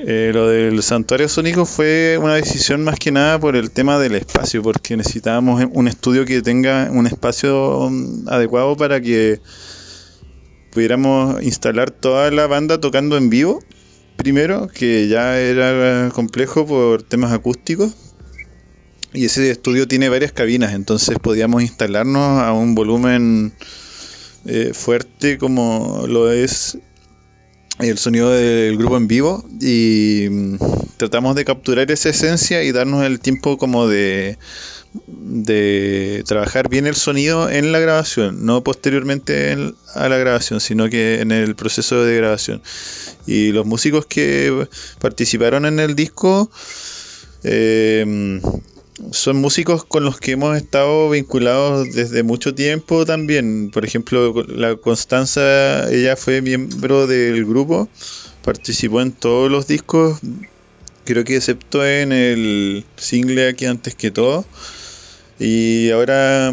Eh, 0.00 0.32
lo 0.34 0.48
del 0.48 0.82
santuario 0.82 1.28
sónico 1.28 1.66
fue 1.66 2.18
una 2.20 2.34
decisión 2.34 2.82
más 2.82 2.98
que 2.98 3.12
nada 3.12 3.38
por 3.38 3.54
el 3.54 3.70
tema 3.70 3.98
del 3.98 4.16
espacio, 4.16 4.62
porque 4.62 4.96
necesitábamos 4.96 5.64
un 5.72 5.86
estudio 5.86 6.24
que 6.24 6.42
tenga 6.42 6.90
un 6.90 7.06
espacio 7.06 7.88
mm, 7.90 8.28
adecuado 8.28 8.76
para 8.76 9.00
que 9.00 9.40
pudiéramos 10.72 11.40
instalar 11.42 11.92
toda 11.92 12.30
la 12.32 12.46
banda 12.46 12.80
tocando 12.80 13.16
en 13.16 13.30
vivo. 13.30 13.62
Primero, 14.16 14.68
que 14.68 15.06
ya 15.08 15.38
era 15.38 16.10
complejo 16.12 16.66
por 16.66 17.02
temas 17.02 17.32
acústicos. 17.32 17.94
Y 19.12 19.26
ese 19.26 19.48
estudio 19.48 19.86
tiene 19.86 20.08
varias 20.08 20.32
cabinas, 20.32 20.72
entonces 20.72 21.18
podíamos 21.20 21.62
instalarnos 21.62 22.42
a 22.42 22.52
un 22.52 22.74
volumen 22.74 23.52
eh, 24.44 24.72
fuerte 24.74 25.38
como 25.38 26.04
lo 26.08 26.32
es 26.32 26.78
el 27.78 27.98
sonido 27.98 28.30
del 28.30 28.76
grupo 28.76 28.96
en 28.96 29.08
vivo 29.08 29.44
y 29.60 30.28
mm, 30.30 30.56
tratamos 30.96 31.34
de 31.34 31.44
capturar 31.44 31.90
esa 31.90 32.10
esencia 32.10 32.62
y 32.62 32.72
darnos 32.72 33.04
el 33.04 33.20
tiempo 33.20 33.58
como 33.58 33.88
de, 33.88 34.38
de 35.06 36.22
trabajar 36.26 36.68
bien 36.68 36.86
el 36.86 36.94
sonido 36.94 37.50
en 37.50 37.72
la 37.72 37.80
grabación, 37.80 38.46
no 38.46 38.62
posteriormente 38.62 39.56
a 39.94 40.08
la 40.08 40.18
grabación, 40.18 40.60
sino 40.60 40.88
que 40.88 41.20
en 41.20 41.32
el 41.32 41.56
proceso 41.56 42.04
de 42.04 42.16
grabación. 42.16 42.62
Y 43.26 43.52
los 43.52 43.66
músicos 43.66 44.06
que 44.06 44.68
participaron 45.00 45.66
en 45.66 45.80
el 45.80 45.96
disco 45.96 46.50
eh, 47.42 48.40
son 49.10 49.36
músicos 49.36 49.84
con 49.84 50.04
los 50.04 50.20
que 50.20 50.32
hemos 50.32 50.56
estado 50.56 51.10
vinculados 51.10 51.92
desde 51.92 52.22
mucho 52.22 52.54
tiempo 52.54 53.04
también. 53.04 53.70
Por 53.70 53.84
ejemplo, 53.84 54.44
la 54.46 54.76
Constanza, 54.76 55.90
ella 55.90 56.16
fue 56.16 56.42
miembro 56.42 57.06
del 57.06 57.44
grupo, 57.44 57.88
participó 58.44 59.00
en 59.00 59.12
todos 59.12 59.50
los 59.50 59.66
discos, 59.66 60.20
creo 61.04 61.24
que 61.24 61.36
excepto 61.36 61.84
en 61.84 62.12
el 62.12 62.84
single 62.96 63.48
aquí 63.48 63.66
antes 63.66 63.94
que 63.94 64.10
todo. 64.10 64.44
Y 65.36 65.90
ahora 65.90 66.52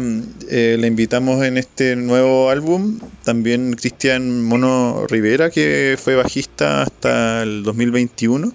eh, 0.50 0.76
la 0.78 0.86
invitamos 0.88 1.44
en 1.44 1.56
este 1.56 1.94
nuevo 1.94 2.50
álbum. 2.50 2.98
También 3.22 3.74
Cristian 3.74 4.42
Mono 4.42 5.06
Rivera, 5.08 5.50
que 5.50 5.96
fue 6.02 6.16
bajista 6.16 6.82
hasta 6.82 7.44
el 7.44 7.62
2021, 7.62 8.52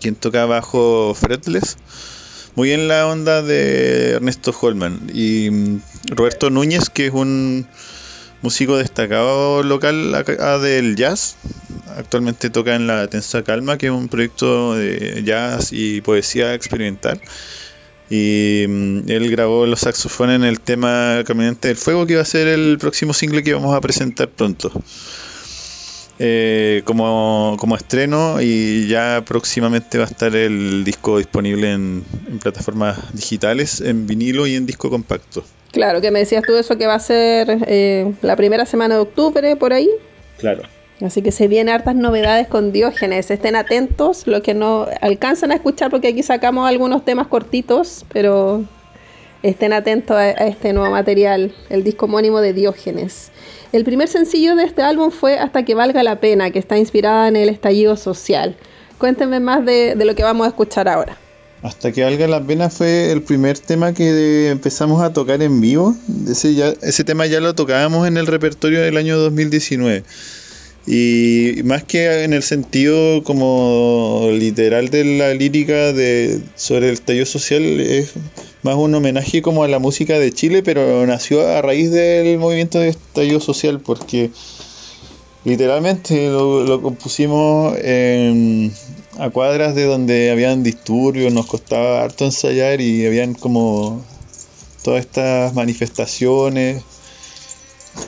quien 0.00 0.16
toca 0.16 0.44
bajo 0.44 1.14
fretless 1.14 1.78
muy 2.56 2.72
en 2.72 2.88
la 2.88 3.06
onda 3.06 3.42
de 3.42 4.12
Ernesto 4.12 4.54
Holman. 4.58 5.10
Y 5.12 5.50
mm, 5.50 5.80
Roberto 6.08 6.50
Núñez, 6.50 6.90
que 6.90 7.06
es 7.06 7.12
un 7.12 7.66
músico 8.42 8.78
destacado 8.78 9.62
local 9.62 10.14
acá 10.14 10.58
del 10.58 10.96
jazz. 10.96 11.36
Actualmente 11.96 12.50
toca 12.50 12.74
en 12.74 12.86
La 12.86 13.06
Tensa 13.08 13.44
Calma, 13.44 13.78
que 13.78 13.86
es 13.86 13.92
un 13.92 14.08
proyecto 14.08 14.74
de 14.74 15.22
jazz 15.24 15.68
y 15.72 16.00
poesía 16.00 16.54
experimental. 16.54 17.20
Y 18.08 18.64
mm, 18.68 19.10
él 19.10 19.30
grabó 19.30 19.66
los 19.66 19.80
saxofones 19.80 20.36
en 20.36 20.44
el 20.44 20.60
tema 20.60 21.22
Caminante 21.26 21.68
del 21.68 21.76
Fuego, 21.76 22.06
que 22.06 22.16
va 22.16 22.22
a 22.22 22.26
ser 22.26 22.48
el 22.48 22.78
próximo 22.78 23.12
single 23.12 23.42
que 23.42 23.52
vamos 23.52 23.76
a 23.76 23.80
presentar 23.80 24.28
pronto. 24.28 24.72
Eh, 26.18 26.82
como, 26.84 27.76
estreno 27.76 28.40
y 28.40 28.88
ya 28.88 29.22
próximamente 29.26 29.98
va 29.98 30.04
a 30.04 30.06
estar 30.06 30.34
el 30.34 30.82
disco 30.84 31.18
disponible 31.18 31.72
en, 31.72 32.04
plataformas 32.40 33.12
digitales, 33.12 33.80
en 33.80 34.06
vinilo 34.06 34.46
y 34.46 34.54
en 34.54 34.66
disco 34.66 34.88
compacto. 34.88 35.44
Claro, 35.72 36.00
que 36.00 36.10
me 36.10 36.20
decías 36.20 36.42
tú 36.46 36.54
eso 36.56 36.78
que 36.78 36.86
va 36.86 36.94
a 36.94 37.00
ser 37.00 37.58
eh, 37.66 38.14
la 38.22 38.36
primera 38.36 38.64
semana 38.64 38.94
de 38.94 39.00
octubre 39.02 39.56
por 39.56 39.72
ahí. 39.72 39.90
Claro. 40.38 40.62
Así 41.02 41.20
que 41.20 41.30
se 41.30 41.48
vienen 41.48 41.74
hartas 41.74 41.94
novedades 41.94 42.48
con 42.48 42.72
Diógenes. 42.72 43.30
Estén 43.30 43.54
atentos, 43.54 44.26
lo 44.26 44.40
que 44.40 44.54
no 44.54 44.86
alcanzan 45.02 45.50
a 45.52 45.54
escuchar, 45.56 45.90
porque 45.90 46.08
aquí 46.08 46.22
sacamos 46.22 46.66
algunos 46.66 47.04
temas 47.04 47.26
cortitos, 47.26 48.06
pero 48.10 48.64
estén 49.42 49.72
atentos 49.72 50.16
a 50.16 50.30
este 50.30 50.72
nuevo 50.72 50.90
material, 50.90 51.54
el 51.70 51.84
disco 51.84 52.06
homónimo 52.06 52.40
de 52.40 52.52
Diógenes. 52.52 53.30
El 53.72 53.84
primer 53.84 54.08
sencillo 54.08 54.56
de 54.56 54.64
este 54.64 54.82
álbum 54.82 55.10
fue 55.10 55.38
Hasta 55.38 55.64
que 55.64 55.74
valga 55.74 56.02
la 56.02 56.20
pena, 56.20 56.50
que 56.50 56.58
está 56.58 56.78
inspirada 56.78 57.28
en 57.28 57.36
el 57.36 57.48
estallido 57.48 57.96
social. 57.96 58.56
Cuéntenme 58.98 59.40
más 59.40 59.64
de, 59.66 59.94
lo 59.96 60.14
que 60.14 60.22
vamos 60.22 60.46
a 60.46 60.48
escuchar 60.48 60.88
ahora. 60.88 61.18
Hasta 61.62 61.92
que 61.92 62.04
valga 62.04 62.28
la 62.28 62.40
pena 62.40 62.70
fue 62.70 63.10
el 63.10 63.22
primer 63.22 63.58
tema 63.58 63.92
que 63.92 64.50
empezamos 64.50 65.02
a 65.02 65.12
tocar 65.12 65.42
en 65.42 65.60
vivo. 65.60 65.94
Ese, 66.28 67.04
tema 67.04 67.26
ya 67.26 67.40
lo 67.40 67.54
tocábamos 67.54 68.06
en 68.06 68.16
el 68.16 68.26
repertorio 68.26 68.80
del 68.80 68.96
año 68.96 69.18
2019. 69.18 70.04
Y 70.86 71.62
más 71.64 71.82
que 71.82 72.22
en 72.22 72.32
el 72.32 72.44
sentido 72.44 73.24
como 73.24 74.28
literal 74.32 74.88
de 74.88 75.04
la 75.04 75.34
lírica 75.34 75.92
de, 75.92 76.40
sobre 76.54 76.88
el 76.88 76.94
estallido 76.94 77.26
social, 77.26 77.80
es 77.80 78.12
más 78.62 78.76
un 78.76 78.94
homenaje 78.94 79.42
como 79.42 79.64
a 79.64 79.68
la 79.68 79.80
música 79.80 80.18
de 80.18 80.32
Chile, 80.32 80.62
pero 80.62 81.04
nació 81.06 81.46
a 81.46 81.60
raíz 81.60 81.90
del 81.90 82.38
movimiento 82.38 82.78
de 82.78 82.90
estallido 82.90 83.40
social, 83.40 83.80
porque 83.80 84.30
literalmente 85.44 86.28
lo, 86.28 86.80
compusimos 86.80 87.76
a 89.18 89.30
cuadras 89.30 89.74
de 89.74 89.84
donde 89.84 90.30
habían 90.30 90.62
disturbios, 90.62 91.32
nos 91.32 91.46
costaba 91.46 92.04
harto 92.04 92.24
ensayar 92.24 92.80
y 92.80 93.04
habían 93.06 93.34
como 93.34 94.04
todas 94.84 95.00
estas 95.00 95.52
manifestaciones 95.52 96.84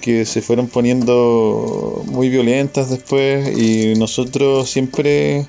que 0.00 0.24
se 0.24 0.42
fueron 0.42 0.68
poniendo 0.68 2.02
muy 2.06 2.28
violentas 2.28 2.90
después 2.90 3.56
y 3.58 3.94
nosotros 3.98 4.70
siempre 4.70 5.46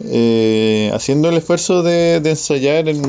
eh, 0.00 0.90
haciendo 0.94 1.28
el 1.28 1.36
esfuerzo 1.36 1.82
de, 1.82 2.16
ensayar 2.16 2.88
en, 2.88 3.02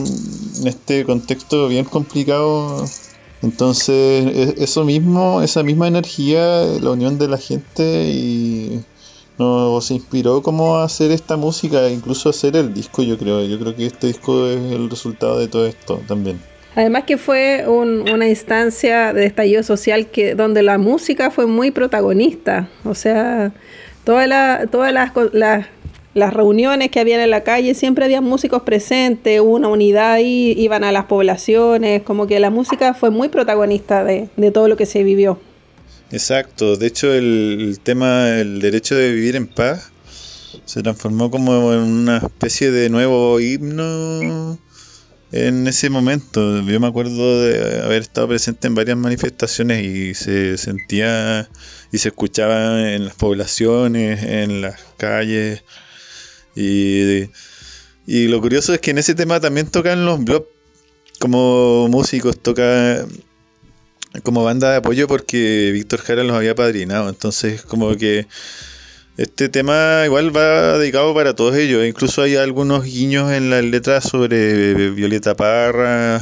este 0.65 1.05
contexto 1.05 1.67
bien 1.67 1.85
complicado. 1.85 2.85
Entonces, 3.41 4.25
e, 4.25 4.55
eso 4.63 4.83
mismo, 4.83 5.41
esa 5.41 5.63
misma 5.63 5.87
energía, 5.87 6.63
la 6.81 6.91
unión 6.91 7.17
de 7.17 7.27
la 7.27 7.37
gente 7.37 8.09
y 8.09 8.83
nos 9.37 9.89
inspiró 9.91 10.41
como 10.43 10.77
a 10.77 10.83
hacer 10.83 11.11
esta 11.11 11.37
música, 11.37 11.89
incluso 11.89 12.29
hacer 12.29 12.57
el 12.57 12.73
disco, 12.73 13.03
yo 13.03 13.17
creo. 13.17 13.43
Yo 13.45 13.59
creo 13.59 13.75
que 13.75 13.85
este 13.85 14.07
disco 14.07 14.47
es 14.47 14.59
el 14.73 14.89
resultado 14.89 15.39
de 15.39 15.47
todo 15.47 15.65
esto 15.65 16.01
también. 16.07 16.41
Además 16.79 17.03
que 17.03 17.17
fue 17.17 17.65
una 17.67 18.29
instancia 18.29 19.11
de 19.11 19.25
estallido 19.25 19.63
social 19.63 20.07
que 20.07 20.33
donde 20.33 20.63
la 20.63 20.77
música 20.77 21.29
fue 21.29 21.45
muy 21.45 21.71
protagonista. 21.71 22.69
O 22.85 22.95
sea, 22.95 23.51
todas 24.05 24.29
las, 24.29 25.11
las 25.33 25.65
las 26.13 26.33
reuniones 26.33 26.89
que 26.89 27.01
habían 27.01 27.19
en 27.19 27.31
la 27.31 27.43
calle, 27.43 27.75
siempre 27.75 28.05
había 28.05 28.21
músicos 28.21 28.61
presentes, 28.61 29.41
una 29.41 29.67
unidad 29.67 30.13
ahí, 30.13 30.53
iban 30.57 30.85
a 30.85 30.93
las 30.93 31.03
poblaciones, 31.03 32.01
como 32.03 32.27
que 32.27 32.39
la 32.39 32.49
música 32.49 32.93
fue 32.93 33.09
muy 33.09 33.27
protagonista 33.27 34.05
de, 34.05 34.29
todo 34.53 34.69
lo 34.69 34.77
que 34.77 34.85
se 34.85 35.03
vivió. 35.03 35.37
Exacto, 36.11 36.77
de 36.77 36.87
hecho 36.87 37.13
el, 37.13 37.77
tema, 37.83 38.39
el 38.39 38.61
derecho 38.61 38.95
de 38.95 39.11
vivir 39.11 39.35
en 39.35 39.47
paz, 39.47 39.91
se 40.63 40.81
transformó 40.81 41.29
como 41.29 41.73
en 41.73 41.79
una 41.81 42.17
especie 42.19 42.71
de 42.71 42.89
nuevo 42.89 43.37
himno 43.41 44.57
en 45.31 45.67
ese 45.67 45.89
momento. 45.89 46.61
Yo 46.61 46.79
me 46.79 46.87
acuerdo 46.87 47.41
de 47.41 47.81
haber 47.81 48.01
estado 48.01 48.27
presente 48.27 48.67
en 48.67 48.75
varias 48.75 48.97
manifestaciones 48.97 49.83
y 49.83 50.13
se 50.15 50.57
sentía 50.57 51.49
y 51.91 51.97
se 51.97 52.09
escuchaba 52.09 52.93
en 52.93 53.05
las 53.05 53.15
poblaciones, 53.15 54.23
en 54.23 54.61
las 54.61 54.79
calles 54.97 55.63
y, 56.55 57.29
y 58.05 58.27
lo 58.27 58.41
curioso 58.41 58.73
es 58.73 58.79
que 58.81 58.91
en 58.91 58.97
ese 58.97 59.15
tema 59.15 59.39
también 59.39 59.67
tocan 59.67 60.05
los 60.05 60.23
blogs 60.23 60.47
como 61.19 61.87
músicos, 61.89 62.39
toca 62.39 63.05
como 64.23 64.43
banda 64.43 64.71
de 64.71 64.77
apoyo 64.77 65.07
porque 65.07 65.69
Víctor 65.73 65.99
Jara 66.01 66.23
los 66.23 66.35
había 66.35 66.55
padrinado. 66.55 67.09
Entonces, 67.09 67.61
como 67.61 67.95
que 67.95 68.25
este 69.19 69.49
tema 69.49 70.03
igual 70.05 70.35
va 70.35 70.77
dedicado 70.77 71.13
para 71.13 71.35
todos 71.35 71.55
ellos. 71.55 71.85
Incluso 71.85 72.21
hay 72.21 72.37
algunos 72.37 72.85
guiños 72.85 73.31
en 73.31 73.49
las 73.49 73.63
letras 73.63 74.05
sobre 74.05 74.91
Violeta 74.91 75.35
Parra, 75.35 76.21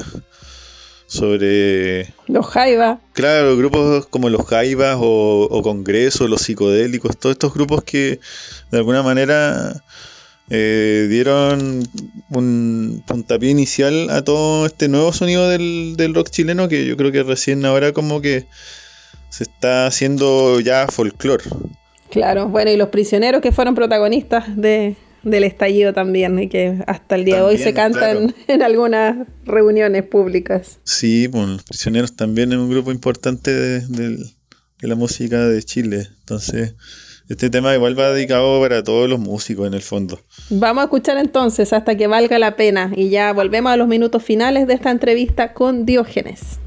sobre... 1.05 2.13
Los 2.25 2.47
Jaivas. 2.47 2.99
Claro, 3.13 3.55
grupos 3.55 4.07
como 4.07 4.29
los 4.29 4.47
Jaivas 4.47 4.97
o, 4.99 5.47
o 5.49 5.61
Congreso, 5.61 6.27
los 6.27 6.41
psicodélicos, 6.41 7.17
todos 7.17 7.33
estos 7.33 7.53
grupos 7.53 7.83
que 7.83 8.19
de 8.71 8.77
alguna 8.79 9.03
manera 9.03 9.83
eh, 10.49 11.07
dieron 11.09 11.87
un 12.29 13.03
puntapié 13.05 13.49
inicial 13.49 14.09
a 14.09 14.23
todo 14.23 14.65
este 14.65 14.87
nuevo 14.87 15.11
sonido 15.11 15.49
del, 15.49 16.13
rock 16.15 16.29
chileno 16.29 16.69
que 16.69 16.85
yo 16.85 16.95
creo 16.95 17.11
que 17.11 17.21
recién 17.23 17.65
ahora 17.65 17.91
como 17.91 18.21
que 18.21 18.47
se 19.29 19.43
está 19.43 19.85
haciendo 19.85 20.59
ya 20.61 20.87
folclore. 20.87 21.43
Claro, 22.09 22.47
bueno, 22.47 22.71
y 22.71 22.77
los 22.77 22.89
prisioneros 22.89 23.41
que 23.41 23.51
fueron 23.51 23.75
protagonistas 23.75 24.55
de, 24.55 24.95
del 25.23 25.43
estallido 25.43 25.93
también, 25.93 26.39
y 26.39 26.47
que 26.47 26.83
hasta 26.87 27.15
el 27.15 27.25
día 27.25 27.37
de 27.37 27.41
hoy 27.41 27.57
se 27.57 27.73
cantan 27.73 28.33
en 28.47 28.61
algunas 28.61 29.27
reuniones 29.45 30.03
públicas. 30.03 30.79
Sí, 30.83 31.27
pues 31.27 31.47
los 31.47 31.63
prisioneros 31.63 32.15
también 32.15 32.51
es 32.51 32.57
un 32.57 32.69
grupo 32.69 32.91
importante 32.91 33.51
de, 33.51 34.17
la 34.79 34.95
música 34.95 35.47
de 35.47 35.61
Chile. 35.63 36.07
Entonces, 36.19 36.75
este 37.29 37.49
tema 37.49 37.73
igual 37.73 37.99
va 37.99 38.11
dedicado 38.11 38.61
para 38.61 38.83
todos 38.83 39.09
los 39.09 39.19
músicos 39.19 39.67
en 39.67 39.73
el 39.73 39.81
fondo. 39.81 40.19
Vamos 40.49 40.81
a 40.81 40.85
escuchar 40.85 41.17
entonces 41.17 41.73
hasta 41.73 41.97
que 41.97 42.07
valga 42.07 42.39
la 42.39 42.55
pena 42.55 42.93
y 42.95 43.09
ya 43.09 43.33
volvemos 43.33 43.71
a 43.71 43.77
los 43.77 43.87
minutos 43.87 44.23
finales 44.23 44.67
de 44.67 44.75
esta 44.75 44.91
entrevista 44.91 45.53
con 45.53 45.85
Diógenes. 45.85 46.59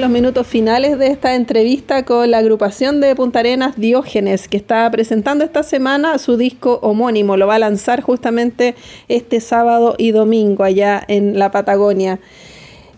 Los 0.00 0.08
minutos 0.08 0.46
finales 0.46 0.98
de 0.98 1.08
esta 1.08 1.34
entrevista 1.34 2.04
con 2.04 2.30
la 2.30 2.38
agrupación 2.38 3.02
de 3.02 3.14
Punta 3.14 3.40
Arenas 3.40 3.76
Diógenes, 3.76 4.48
que 4.48 4.56
está 4.56 4.90
presentando 4.90 5.44
esta 5.44 5.62
semana 5.62 6.16
su 6.18 6.38
disco 6.38 6.78
homónimo. 6.82 7.36
Lo 7.36 7.46
va 7.46 7.56
a 7.56 7.58
lanzar 7.58 8.00
justamente 8.00 8.74
este 9.08 9.40
sábado 9.40 9.94
y 9.98 10.12
domingo 10.12 10.64
allá 10.64 11.04
en 11.08 11.38
la 11.38 11.50
Patagonia. 11.50 12.20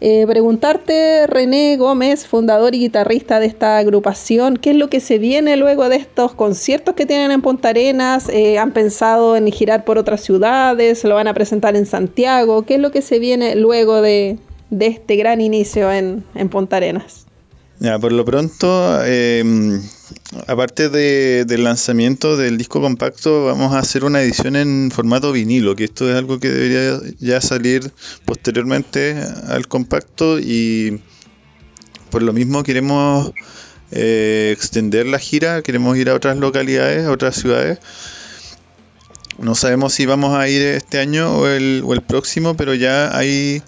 Eh, 0.00 0.24
preguntarte, 0.28 1.26
René 1.26 1.76
Gómez, 1.76 2.28
fundador 2.28 2.76
y 2.76 2.78
guitarrista 2.78 3.40
de 3.40 3.46
esta 3.46 3.78
agrupación, 3.78 4.56
¿qué 4.56 4.70
es 4.70 4.76
lo 4.76 4.88
que 4.88 5.00
se 5.00 5.18
viene 5.18 5.56
luego 5.56 5.88
de 5.88 5.96
estos 5.96 6.32
conciertos 6.34 6.94
que 6.94 7.06
tienen 7.06 7.32
en 7.32 7.42
Punta 7.42 7.70
Arenas? 7.70 8.28
Eh, 8.28 8.58
¿Han 8.58 8.72
pensado 8.72 9.36
en 9.36 9.50
girar 9.50 9.84
por 9.84 9.98
otras 9.98 10.20
ciudades? 10.20 11.02
¿Lo 11.02 11.16
van 11.16 11.26
a 11.26 11.34
presentar 11.34 11.74
en 11.74 11.86
Santiago? 11.86 12.62
¿Qué 12.62 12.76
es 12.76 12.80
lo 12.80 12.92
que 12.92 13.02
se 13.02 13.18
viene 13.18 13.56
luego 13.56 14.00
de, 14.00 14.38
de 14.78 14.86
este 14.86 15.16
gran 15.16 15.40
inicio 15.40 15.92
en, 15.92 16.24
en 16.34 16.48
Punta 16.48 16.76
Arenas? 16.76 17.26
Ya, 17.80 17.98
por 17.98 18.12
lo 18.12 18.24
pronto, 18.24 19.04
em, 19.04 19.82
aparte 20.46 20.88
del 20.88 21.64
lanzamiento 21.64 22.36
del 22.36 22.56
disco 22.56 22.80
compacto, 22.80 23.46
vamos 23.46 23.72
a 23.72 23.80
hacer 23.80 24.04
una 24.04 24.22
edición 24.22 24.56
en 24.56 24.90
formato 24.90 25.32
vinilo, 25.32 25.74
que 25.74 25.84
esto 25.84 26.08
es 26.08 26.16
algo 26.16 26.38
que 26.38 26.50
debería 26.50 27.00
ya 27.18 27.40
salir 27.40 27.92
posteriormente 28.24 29.16
al 29.48 29.66
compacto 29.66 30.38
y 30.38 31.00
por 32.10 32.22
lo 32.22 32.32
mismo 32.32 32.62
queremos 32.62 33.32
eh, 33.90 34.50
extender 34.56 35.06
la 35.06 35.18
gira, 35.18 35.62
queremos 35.62 35.96
ir 35.96 36.10
a 36.10 36.14
otras 36.14 36.36
localidades, 36.38 37.06
a 37.06 37.10
otras 37.10 37.36
ciudades. 37.36 37.80
No 39.38 39.56
sabemos 39.56 39.92
si 39.92 40.06
vamos 40.06 40.36
a 40.38 40.48
ir 40.48 40.62
este 40.62 41.00
año 41.00 41.36
o 41.36 41.48
el, 41.48 41.82
o 41.84 41.92
el 41.92 42.02
próximo, 42.02 42.56
pero 42.56 42.72
ya 42.74 43.16
hay 43.16 43.62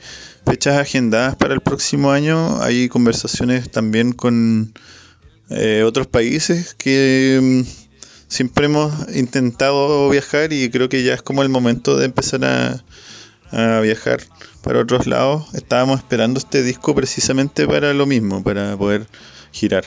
fechas 0.46 0.78
agendadas 0.78 1.36
para 1.36 1.54
el 1.54 1.60
próximo 1.60 2.12
año. 2.12 2.62
Hay 2.62 2.88
conversaciones 2.88 3.70
también 3.70 4.12
con 4.12 4.72
eh, 5.50 5.82
otros 5.84 6.06
países 6.06 6.74
que 6.74 7.40
mm, 7.42 7.68
siempre 8.28 8.66
hemos 8.66 8.92
intentado 9.14 10.08
viajar 10.08 10.52
y 10.52 10.70
creo 10.70 10.88
que 10.88 11.02
ya 11.02 11.14
es 11.14 11.22
como 11.22 11.42
el 11.42 11.48
momento 11.48 11.98
de 11.98 12.06
empezar 12.06 12.44
a, 12.44 12.82
viajar 13.80 14.20
para 14.62 14.80
otros 14.80 15.06
lados. 15.06 15.54
Estábamos 15.54 15.98
esperando 15.98 16.38
este 16.38 16.62
disco 16.62 16.94
precisamente 16.94 17.66
para 17.66 17.94
lo 17.94 18.06
mismo, 18.06 18.42
para 18.42 18.76
poder 18.76 19.06
girar. 19.52 19.84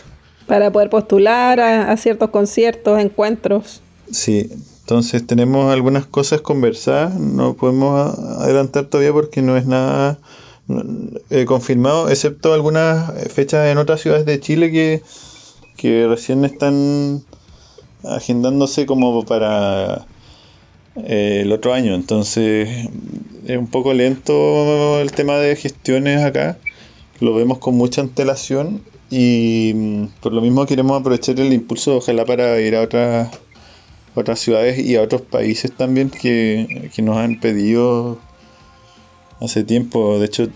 Para 0.48 0.72
poder 0.72 0.90
postular 0.90 1.60
a, 1.60 1.92
a 1.92 1.98
ciertos 1.98 2.30
conciertos, 2.30 3.00
encuentros. 3.00 3.82
Sí, 4.12 4.50
entonces 4.80 5.28
tenemos 5.28 5.72
algunas 5.72 6.06
cosas 6.06 6.42
conversadas, 6.42 7.14
no 7.14 7.54
podemos 7.54 8.18
adelantar 8.40 8.86
todavía 8.86 9.14
porque 9.14 9.42
no 9.42 9.56
es 9.58 9.66
nada 9.66 10.18
confirmado, 11.46 12.10
excepto 12.10 12.54
algunas 12.54 13.12
fechas 13.32 13.68
en 13.68 13.78
otras 13.78 14.02
ciudades 14.02 14.26
de 14.26 14.40
Chile 14.40 14.72
que, 14.72 15.02
que 15.78 16.08
recién 16.08 16.46
están 16.46 17.24
agendándose 18.04 18.86
como 18.86 19.26
para 19.26 20.06
eh, 20.96 21.42
el 21.44 21.52
otro 21.52 21.74
año. 21.74 21.96
Entonces 21.96 22.90
es 23.46 23.58
un 23.58 23.68
poco 23.68 23.94
lento 23.94 25.00
el 25.00 25.12
tema 25.12 25.38
de 25.38 25.56
gestiones 25.56 26.24
acá. 26.24 26.58
Lo 27.20 27.34
vemos 27.34 27.58
con 27.60 27.76
mucha 27.76 28.02
antelación 28.02 28.82
y 29.10 29.74
mm, 29.76 30.06
por 30.22 30.34
lo 30.34 30.42
mismo 30.42 30.66
queremos 30.66 31.00
aprovechar 31.00 31.40
el 31.40 31.54
impulso, 31.54 31.98
ojalá 31.98 32.26
para 32.26 32.60
ir 32.62 32.76
a 32.76 32.82
otras 32.82 33.30
otras 34.16 34.40
ciudades 34.40 34.80
y 34.80 34.96
a 34.96 35.02
otros 35.02 35.22
países 35.22 35.72
también 35.72 36.10
que, 36.10 36.90
que 36.94 37.02
nos 37.02 37.18
han 37.18 37.40
pedido 37.40 38.20
hace 39.40 39.64
tiempo. 39.64 40.20
De 40.20 40.26
hecho, 40.26 40.48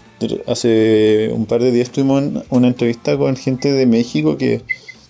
hace 0.48 1.30
un 1.34 1.46
par 1.46 1.62
de 1.62 1.72
días 1.72 1.90
tuvimos 1.90 2.46
una 2.50 2.68
entrevista 2.68 3.18
con 3.18 3.36
gente 3.36 3.72
de 3.72 3.86
México 3.86 4.38
que 4.38 4.62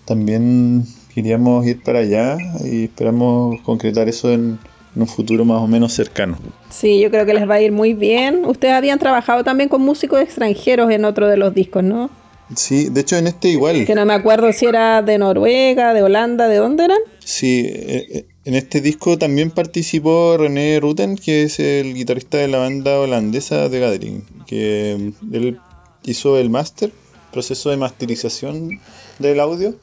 también 0.06 0.86
queríamos 1.14 1.66
ir 1.66 1.82
para 1.82 2.00
allá 2.00 2.38
y 2.64 2.86
esperamos 2.86 3.62
concretar 3.62 4.10
eso 4.10 4.32
en, 4.32 4.60
un 4.96 5.08
futuro 5.08 5.44
más 5.44 5.60
o 5.60 5.66
menos 5.66 5.92
cercano. 5.92 6.38
Sí, 6.70 7.00
yo 7.00 7.10
creo 7.10 7.26
que 7.26 7.34
les 7.34 7.50
va 7.50 7.56
a 7.56 7.62
ir 7.62 7.72
muy 7.72 7.96
bien. 7.96 8.46
Ustedes 8.46 8.76
habían 8.76 9.00
trabajado 9.00 9.44
también 9.44 9.68
con 9.68 9.82
músicos 9.82 10.22
extranjeros 10.22 10.92
en 10.92 11.04
otro 11.04 11.28
de 11.28 11.36
los 11.36 11.52
discos, 11.56 11.84
¿no? 11.84 12.12
Sí, 12.56 12.90
de 12.90 13.02
hecho 13.02 13.18
en 13.18 13.26
este 13.26 13.48
igual. 13.48 13.88
Que 13.88 13.96
no 13.96 14.06
me 14.06 14.14
acuerdo 14.14 14.54
si 14.54 14.68
era 14.68 15.02
de 15.02 15.18
Noruega, 15.18 15.96
de 15.96 16.04
Holanda, 16.04 16.48
¿de 16.48 16.58
dónde 16.58 16.86
eran? 16.86 17.00
Sí, 17.26 17.66
eh, 17.66 18.06
eh, 18.14 18.26
en 18.46 18.56
este 18.56 18.82
disco 18.82 19.18
también 19.18 19.52
participó 19.52 20.36
René 20.38 20.80
Rutten, 20.80 21.16
que 21.18 21.44
es 21.44 21.60
el 21.60 21.94
guitarrista 21.94 22.38
de 22.38 22.50
la 22.50 22.58
banda 22.58 23.00
holandesa 23.00 23.70
de 23.70 23.80
Gathering, 23.80 24.26
que 24.46 25.14
mm, 25.22 25.36
él 25.36 25.60
hizo 26.04 26.38
el 26.38 26.50
máster, 26.50 26.92
proceso 27.32 27.70
de 27.70 27.78
masterización 27.78 28.82
del 29.20 29.40
audio. 29.40 29.76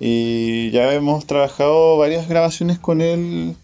Y 0.00 0.70
ya 0.70 0.92
hemos 0.94 1.26
trabajado 1.26 1.96
varias 1.96 2.28
grabaciones 2.28 2.78
con 2.78 3.00
él. 3.00 3.56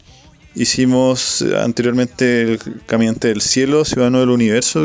Hicimos 0.54 1.42
anteriormente 1.42 2.42
el 2.42 2.60
Caminante 2.86 3.28
del 3.28 3.40
Cielo, 3.40 3.84
Ciudadano 3.84 4.20
del 4.20 4.30
Universo, 4.30 4.84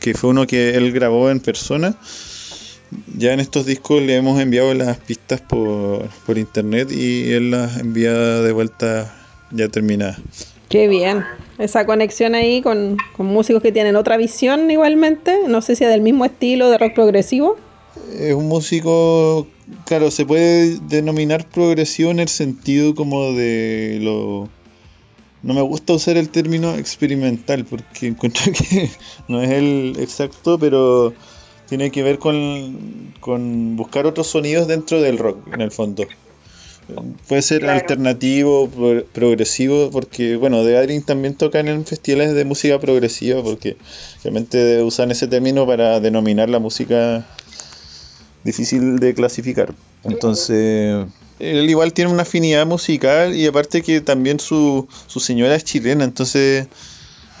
que 0.00 0.14
fue 0.14 0.30
uno 0.30 0.46
que 0.46 0.74
él 0.74 0.92
grabó 0.92 1.30
en 1.30 1.40
persona 1.40 1.96
ya 3.16 3.32
en 3.32 3.40
estos 3.40 3.66
discos 3.66 4.02
le 4.02 4.16
hemos 4.16 4.40
enviado 4.40 4.72
las 4.74 4.98
pistas 4.98 5.40
por, 5.40 6.08
internet 6.36 6.90
y 6.90 7.32
él 7.32 7.50
las 7.50 7.78
envía 7.78 8.12
de 8.12 8.52
vuelta 8.52 9.14
ya 9.50 9.68
terminadas. 9.68 10.20
Qué 10.68 10.88
bien. 10.88 11.24
Esa 11.58 11.84
conexión 11.84 12.34
ahí 12.34 12.62
con, 12.62 12.96
músicos 13.18 13.62
que 13.62 13.72
tienen 13.72 13.96
otra 13.96 14.16
visión 14.16 14.70
igualmente. 14.70 15.36
No 15.46 15.60
sé 15.60 15.76
si 15.76 15.84
es 15.84 15.90
del 15.90 16.00
mismo 16.00 16.24
estilo 16.24 16.70
de 16.70 16.78
rock 16.78 16.94
progresivo. 16.94 17.56
Es 18.18 18.34
un 18.34 18.48
músico, 18.48 19.46
claro, 19.84 20.10
se 20.10 20.24
puede 20.24 20.78
denominar 20.88 21.46
progresivo 21.46 22.10
en 22.10 22.20
el 22.20 22.28
sentido 22.28 22.94
como 22.94 23.32
de 23.32 23.98
lo... 24.00 24.48
No 25.42 25.54
me 25.54 25.60
gusta 25.60 25.92
usar 25.92 26.16
el 26.16 26.28
término 26.28 26.76
experimental 26.76 27.64
porque 27.64 28.06
encuentro 28.06 28.52
que 28.52 28.88
no 29.28 29.42
es 29.42 29.50
el 29.50 29.96
exacto, 29.98 30.58
pero 30.58 31.12
tiene 31.72 31.90
que 31.90 32.02
ver 32.02 32.18
con, 32.18 33.76
buscar 33.78 34.04
otros 34.04 34.26
sonidos 34.26 34.68
dentro 34.68 35.00
del 35.00 35.16
rock, 35.16 35.54
en 35.54 35.62
el 35.62 35.70
fondo. 35.70 36.06
Puede 37.26 37.40
ser 37.40 37.64
alternativo, 37.64 38.68
progresivo, 39.14 39.90
porque, 39.90 40.36
bueno, 40.36 40.62
The 40.66 40.76
Adrien 40.76 41.02
también 41.02 41.34
tocan 41.34 41.68
en 41.68 41.86
festivales 41.86 42.34
de 42.34 42.44
música 42.44 42.78
progresiva, 42.78 43.42
porque 43.42 43.78
realmente 44.22 44.82
usan 44.82 45.12
ese 45.12 45.28
término 45.28 45.66
para 45.66 45.98
denominar 45.98 46.50
la 46.50 46.58
música 46.58 47.26
difícil 48.44 48.98
de 48.98 49.14
clasificar. 49.14 49.72
Entonces, 50.04 51.06
él 51.38 51.70
igual 51.70 51.94
tiene 51.94 52.12
una 52.12 52.24
afinidad 52.24 52.66
musical 52.66 53.34
y 53.34 53.46
aparte 53.46 53.80
que 53.80 54.02
también 54.02 54.40
su, 54.40 54.86
su 55.06 55.20
señora 55.20 55.54
es 55.54 55.64
chilena, 55.64 56.04
entonces 56.04 56.66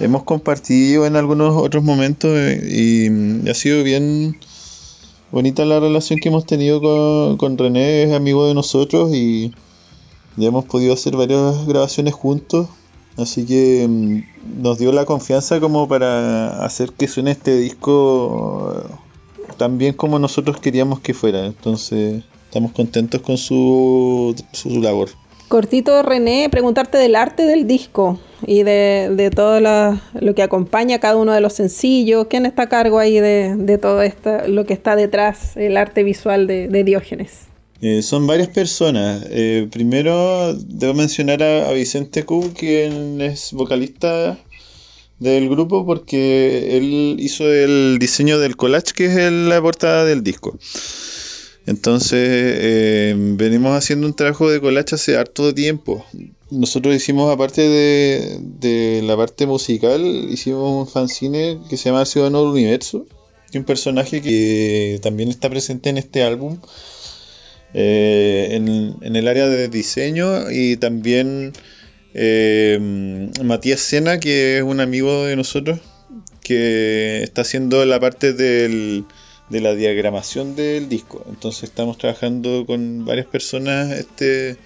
hemos 0.02 0.24
compartido 0.24 1.06
en 1.06 1.16
algunos 1.16 1.54
otros 1.56 1.82
momentos 1.82 2.30
eh, 2.34 2.60
y, 2.70 3.48
ha 3.48 3.54
sido 3.54 3.82
bien 3.84 4.36
bonita 5.30 5.64
la 5.64 5.80
relación 5.80 6.18
que 6.18 6.28
hemos 6.28 6.44
tenido 6.44 7.36
con, 7.38 7.56
René, 7.56 8.02
es 8.04 8.12
amigo 8.12 8.46
de 8.46 8.54
nosotros 8.54 9.14
y 9.14 9.52
ya 10.36 10.48
hemos 10.48 10.64
podido 10.64 10.92
hacer 10.94 11.16
varias 11.16 11.66
grabaciones 11.66 12.14
juntos. 12.14 12.68
Así 13.16 13.44
que 13.44 13.86
mm, 13.88 14.62
nos 14.62 14.78
dio 14.78 14.90
la 14.92 15.04
confianza 15.04 15.60
como 15.60 15.86
para 15.86 16.64
hacer 16.64 16.92
que 16.92 17.08
suene 17.08 17.30
este 17.30 17.56
disco 17.56 18.82
tan 19.58 19.78
bien 19.78 19.94
como 19.94 20.18
nosotros 20.18 20.58
queríamos 20.58 21.00
que 21.00 21.14
fuera. 21.14 21.46
Entonces 21.46 22.24
estamos 22.44 22.72
contentos 22.72 23.20
con 23.20 23.36
su, 23.36 24.34
su 24.52 24.80
labor. 24.80 25.10
Cortito, 25.52 26.02
René, 26.02 26.48
preguntarte 26.50 26.96
del 26.96 27.14
arte 27.14 27.44
del 27.44 27.66
disco 27.66 28.18
y 28.46 28.62
de, 28.62 29.30
todo 29.36 29.60
lo, 29.60 30.34
que 30.34 30.42
acompaña 30.42 30.98
cada 30.98 31.16
uno 31.16 31.34
de 31.34 31.42
los 31.42 31.52
sencillos. 31.52 32.26
¿Quién 32.30 32.46
está 32.46 32.62
a 32.62 32.68
cargo 32.70 32.98
ahí 32.98 33.20
de, 33.20 33.78
todo 33.78 34.00
esto, 34.00 34.48
lo 34.48 34.64
que 34.64 34.72
está 34.72 34.96
detrás, 34.96 35.54
el 35.58 35.76
arte 35.76 36.04
visual 36.04 36.46
de, 36.46 36.84
Diógenes? 36.84 37.48
Eh, 37.82 38.00
son 38.00 38.26
varias 38.26 38.48
personas. 38.48 39.26
Eh, 39.28 39.68
primero, 39.70 40.54
debo 40.54 40.94
mencionar 40.94 41.42
a, 41.42 41.70
Vicente 41.72 42.24
Q, 42.24 42.54
quien 42.56 43.20
es 43.20 43.52
vocalista 43.52 44.38
del 45.18 45.50
grupo, 45.50 45.84
porque 45.84 46.78
él 46.78 47.16
hizo 47.18 47.44
el 47.52 47.98
diseño 48.00 48.38
del 48.38 48.56
collage, 48.56 48.94
que 48.94 49.04
es 49.04 49.30
la 49.30 49.60
portada 49.60 50.06
del 50.06 50.22
disco. 50.22 50.58
Entonces, 51.66 52.18
eh, 52.20 53.14
venimos 53.16 53.76
haciendo 53.76 54.06
un 54.06 54.14
trabajo 54.14 54.50
de 54.50 54.60
collage 54.60 54.96
hace 54.96 55.16
harto 55.16 55.54
tiempo. 55.54 56.04
Nosotros 56.50 56.94
hicimos, 56.94 57.32
aparte 57.32 57.62
de, 57.62 59.00
la 59.04 59.16
parte 59.16 59.46
musical, 59.46 60.02
hicimos 60.02 60.86
un 60.86 60.92
fanzine 60.92 61.60
que 61.70 61.76
se 61.76 61.90
llama 61.90 62.04
Ciudadano 62.04 62.40
del 62.40 62.50
Universo, 62.50 63.06
y 63.52 63.58
un 63.58 63.64
personaje 63.64 64.20
que 64.20 64.98
también 65.02 65.28
está 65.28 65.48
presente 65.50 65.90
en 65.90 65.98
este 65.98 66.24
álbum, 66.24 66.58
eh, 67.74 68.48
en, 68.52 69.16
el 69.16 69.28
área 69.28 69.46
de 69.46 69.68
diseño, 69.68 70.50
y 70.50 70.76
también 70.76 71.52
eh, 72.14 73.30
Matías 73.42 73.80
Sena, 73.80 74.18
que 74.18 74.58
es 74.58 74.62
un 74.64 74.80
amigo 74.80 75.26
de 75.26 75.36
nosotros, 75.36 75.80
que 76.42 77.22
está 77.22 77.42
haciendo 77.42 77.84
la 77.84 78.00
parte 78.00 78.32
del 78.32 79.04
de 79.48 79.60
la 79.60 79.74
diagramación 79.74 80.56
del 80.56 80.88
disco. 80.88 81.24
Entonces 81.28 81.64
estamos 81.64 81.98
trabajando 81.98 82.64
con 82.66 83.04
varias 83.04 83.26
personas 83.26 83.90
este, 83.92 84.56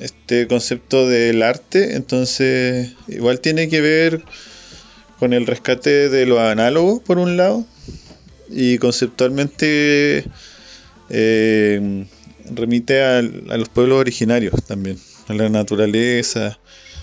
este 0.00 0.46
concepto 0.46 1.08
del 1.08 1.42
arte. 1.42 1.96
Entonces 1.96 2.94
igual 3.08 3.40
tiene 3.40 3.68
que 3.68 3.80
ver 3.80 4.22
con 5.18 5.32
el 5.32 5.46
rescate 5.46 6.08
de 6.08 6.26
lo 6.26 6.40
análogo 6.40 7.00
por 7.00 7.18
un 7.18 7.36
lado 7.36 7.64
y 8.50 8.78
conceptualmente 8.78 10.24
eh, 11.10 12.06
remite 12.50 13.02
a, 13.02 13.18
a, 13.18 13.56
los 13.56 13.68
pueblos 13.68 13.98
originarios 13.98 14.64
también, 14.64 14.98
a 15.28 15.34
la 15.34 15.48
naturaleza. 15.48 16.58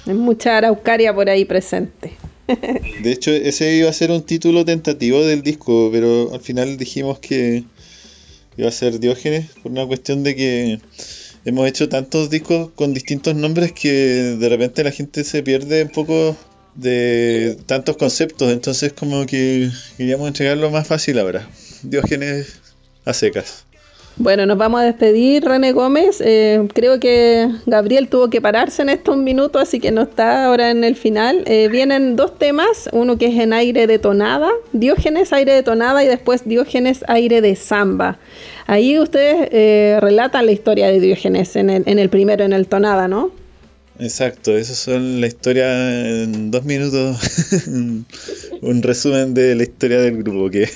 Hay 0.05 0.13
mucha 0.13 0.57
araucaria 0.57 1.13
por 1.13 1.29
ahí 1.29 1.45
presente. 1.45 2.13
De 2.47 3.11
hecho, 3.11 3.31
ese 3.31 3.75
iba 3.75 3.89
a 3.89 3.93
ser 3.93 4.11
un 4.11 4.23
título 4.23 4.65
tentativo 4.65 5.23
del 5.23 5.41
disco, 5.41 5.89
pero 5.91 6.33
al 6.33 6.41
final 6.41 6.77
dijimos 6.77 7.19
que 7.19 7.63
iba 8.57 8.67
a 8.67 8.71
ser 8.71 8.99
Diógenes 8.99 9.47
por 9.61 9.71
una 9.71 9.85
cuestión 9.85 10.23
de 10.23 10.35
que 10.35 10.79
hemos 11.45 11.67
hecho 11.67 11.89
tantos 11.89 12.29
discos 12.29 12.69
con 12.75 12.93
distintos 12.93 13.35
nombres 13.35 13.71
que 13.71 13.91
de 13.91 14.49
repente 14.49 14.83
la 14.83 14.91
gente 14.91 15.23
se 15.23 15.43
pierde 15.43 15.83
un 15.83 15.89
poco 15.89 16.35
de 16.75 17.57
tantos 17.65 17.97
conceptos, 17.97 18.51
entonces 18.51 18.93
como 18.93 19.25
que 19.25 19.69
queríamos 19.97 20.27
entregarlo 20.27 20.69
más 20.71 20.87
fácil 20.87 21.19
ahora. 21.19 21.47
Diógenes 21.83 22.59
a 23.05 23.13
secas. 23.13 23.65
Bueno, 24.17 24.45
nos 24.45 24.57
vamos 24.57 24.79
a 24.79 24.83
despedir, 24.85 25.43
René 25.43 25.73
Gómez. 25.73 26.21
Eh, 26.23 26.65
creo 26.73 27.01
que 27.01 27.49
Gabriel 27.65 28.07
tuvo 28.07 28.29
que 28.29 28.39
pararse 28.39 28.81
en 28.81 28.87
estos 28.87 29.17
minutos, 29.17 29.61
así 29.61 29.81
que 29.81 29.91
no 29.91 30.03
está 30.03 30.45
ahora 30.45 30.71
en 30.71 30.85
el 30.85 30.95
final. 30.95 31.43
Eh, 31.47 31.67
vienen 31.67 32.15
dos 32.15 32.39
temas, 32.39 32.89
uno 32.93 33.17
que 33.17 33.27
es 33.27 33.37
en 33.37 33.51
aire 33.51 33.87
de 33.87 33.99
tonada, 33.99 34.49
Diógenes 34.71 35.33
aire 35.33 35.51
de 35.51 35.63
tonada 35.63 36.01
y 36.01 36.07
después 36.07 36.47
Diógenes 36.47 37.03
aire 37.09 37.41
de 37.41 37.57
samba. 37.57 38.17
Ahí 38.67 38.97
ustedes 38.97 39.49
eh, 39.51 39.99
relatan 39.99 40.45
la 40.45 40.53
historia 40.53 40.87
de 40.87 41.01
Diógenes 41.01 41.57
en 41.57 41.69
el, 41.69 41.83
en 41.85 41.99
el 41.99 42.07
primero, 42.07 42.45
en 42.45 42.53
el 42.53 42.67
tonada, 42.67 43.09
¿no? 43.09 43.31
Exacto, 43.99 44.57
eso 44.57 44.75
son 44.75 45.19
la 45.21 45.27
historia 45.27 46.21
en 46.23 46.51
dos 46.51 46.63
minutos, 46.63 47.17
un 48.61 48.81
resumen 48.81 49.33
de 49.33 49.55
la 49.55 49.63
historia 49.63 49.99
del 49.99 50.21
grupo 50.21 50.49
que 50.49 50.69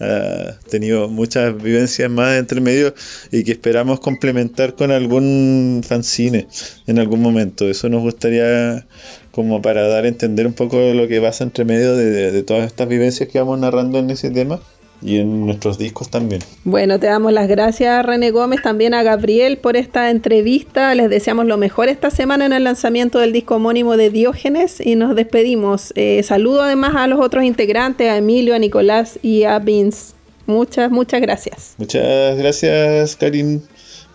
ha 0.00 0.58
tenido 0.68 1.08
muchas 1.08 1.60
vivencias 1.60 2.10
más 2.10 2.36
entre 2.36 2.60
medio 2.60 2.94
y 3.30 3.44
que 3.44 3.52
esperamos 3.52 4.00
complementar 4.00 4.74
con 4.74 4.90
algún 4.90 5.82
fanzine 5.86 6.48
en 6.86 6.98
algún 6.98 7.22
momento. 7.22 7.68
Eso 7.68 7.88
nos 7.88 8.02
gustaría 8.02 8.86
como 9.30 9.60
para 9.62 9.86
dar 9.88 10.04
a 10.04 10.08
entender 10.08 10.46
un 10.46 10.54
poco 10.54 10.78
lo 10.94 11.08
que 11.08 11.20
pasa 11.20 11.44
entre 11.44 11.64
medio 11.64 11.96
de 11.96 12.42
todas 12.42 12.66
estas 12.66 12.88
vivencias 12.88 13.28
que 13.28 13.38
vamos 13.38 13.58
narrando 13.58 13.98
en 13.98 14.10
ese 14.10 14.30
tema 14.30 14.60
y 15.02 15.18
en 15.18 15.46
nuestros 15.46 15.78
discos 15.78 16.10
también. 16.10 16.42
Bueno, 16.64 16.98
te 16.98 17.06
damos 17.06 17.32
las 17.32 17.48
gracias 17.48 18.04
René 18.04 18.30
Gómez, 18.30 18.62
también 18.62 18.94
a 18.94 19.02
Gabriel 19.02 19.58
por 19.58 19.76
esta 19.76 20.10
entrevista. 20.10 20.94
Les 20.94 21.10
deseamos 21.10 21.46
lo 21.46 21.56
mejor 21.56 21.88
esta 21.88 22.10
semana 22.10 22.46
en 22.46 22.52
el 22.52 22.64
lanzamiento 22.64 23.18
del 23.18 23.32
disco 23.32 23.56
homónimo 23.56 23.96
de 23.96 24.10
Diógenes 24.10 24.80
y 24.84 24.96
nos 24.96 25.14
despedimos. 25.14 25.92
Eh, 25.96 26.22
saludo 26.22 26.62
además 26.62 26.94
a 26.96 27.06
los 27.06 27.20
otros 27.20 27.44
integrantes, 27.44 28.08
a 28.10 28.16
Emilio, 28.16 28.54
a 28.54 28.58
Nicolás 28.58 29.18
y 29.22 29.44
a 29.44 29.58
Vince. 29.58 30.14
Muchas, 30.46 30.90
muchas 30.90 31.20
gracias. 31.20 31.74
Muchas 31.78 32.36
gracias, 32.38 33.16
Karin. 33.16 33.62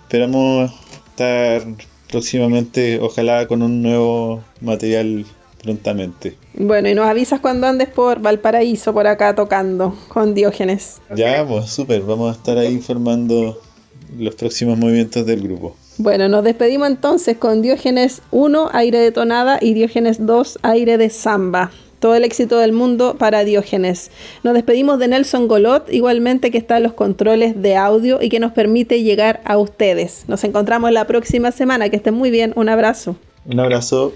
Esperamos 0.03 0.71
estar 1.09 1.63
próximamente, 2.09 2.99
ojalá 2.99 3.47
con 3.47 3.61
un 3.61 3.81
nuevo 3.81 4.43
material 4.61 5.25
prontamente. 5.61 6.35
Bueno, 6.53 6.89
y 6.89 6.95
nos 6.95 7.07
avisas 7.07 7.39
cuando 7.39 7.67
andes 7.67 7.87
por 7.87 8.21
Valparaíso, 8.21 8.93
por 8.93 9.07
acá 9.07 9.35
tocando 9.35 9.95
con 10.07 10.33
Diógenes. 10.33 11.01
Ya, 11.15 11.45
pues 11.47 11.69
súper, 11.69 12.01
vamos 12.01 12.35
a 12.35 12.37
estar 12.37 12.57
ahí 12.57 12.73
informando 12.73 13.59
los 14.17 14.35
próximos 14.35 14.77
movimientos 14.77 15.25
del 15.25 15.41
grupo. 15.41 15.75
Bueno, 15.97 16.27
nos 16.27 16.43
despedimos 16.43 16.87
entonces 16.87 17.37
con 17.37 17.61
Diógenes 17.61 18.21
1, 18.31 18.69
aire 18.73 18.99
de 18.99 19.11
tonada, 19.11 19.59
y 19.61 19.73
Diógenes 19.73 20.25
2, 20.25 20.59
aire 20.63 20.97
de 20.97 21.09
samba. 21.09 21.71
Todo 21.99 22.15
el 22.15 22.23
éxito 22.23 22.57
del 22.57 22.73
mundo 22.73 23.15
para 23.19 23.43
Diógenes. 23.43 24.09
Nos 24.43 24.55
despedimos 24.55 24.97
de 24.97 25.09
Nelson 25.09 25.47
Golot, 25.47 25.87
igualmente 25.93 26.49
que 26.49 26.57
está 26.57 26.77
en 26.77 26.83
los 26.83 26.93
controles 26.93 27.61
de 27.61 27.75
audio 27.75 28.19
y 28.19 28.29
que 28.29 28.39
nos 28.39 28.53
permite 28.53 29.03
llegar 29.03 29.39
a 29.45 29.59
ustedes. 29.59 30.23
Nos 30.27 30.43
encontramos 30.43 30.91
la 30.91 31.05
próxima 31.05 31.51
semana. 31.51 31.89
Que 31.89 31.97
estén 31.97 32.15
muy 32.15 32.31
bien. 32.31 32.53
Un 32.55 32.69
abrazo. 32.69 33.17
Un 33.45 33.59
abrazo. 33.59 34.13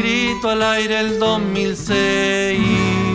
Grito 0.00 0.48
al 0.48 0.62
aire 0.62 0.98
el 1.00 1.18
2006. 1.18 3.09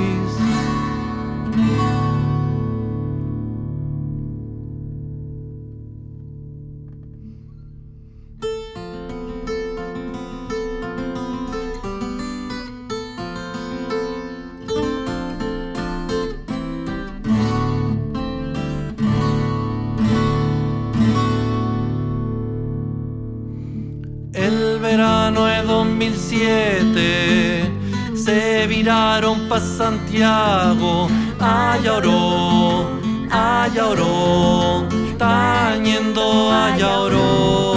Pa' 29.49 29.59
Santiago, 29.59 31.09
allá 31.39 31.97
oró, 31.97 32.87
allá 33.29 33.87
oró, 33.87 34.85
tañendo 35.17 36.51
allá 36.51 36.99
oró. 36.99 37.75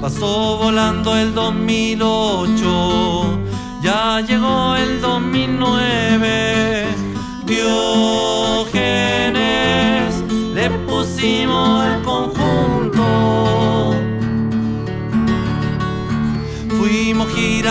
Pasó 0.00 0.58
volando 0.58 1.16
el 1.16 1.34
2008, 1.34 3.38
ya 3.82 4.20
llegó 4.20 4.76
el 4.76 5.00
2009, 5.00 6.86
Diógenes, 7.46 8.82
le 10.54 10.70
pusimos 10.86 11.91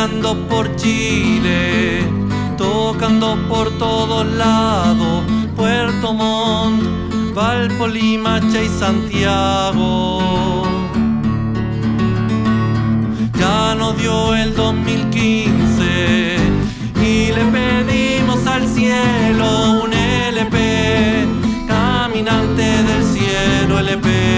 Por 0.02 0.76
Chile, 0.78 2.02
tocando 2.58 3.38
por 3.48 3.70
todos 3.78 4.26
lados, 4.26 5.24
Puerto 5.56 6.12
Montt, 6.12 7.36
Valpo, 7.36 7.88
Limache 7.88 8.66
y 8.66 8.68
Santiago. 8.80 10.64
Ya 13.38 13.76
nos 13.76 13.96
dio 14.00 14.34
el 14.34 14.56
2015 14.56 16.36
y 17.00 17.32
le 17.32 17.46
pedimos 17.46 18.48
al 18.48 18.68
cielo 18.68 19.84
un 19.84 19.94
LP, 19.94 21.28
caminante 21.68 22.64
del 22.64 23.04
cielo 23.04 23.78
LP 23.78 24.32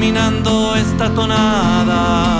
terminando 0.00 0.74
esta 1.02 1.14
tonada, 1.14 2.39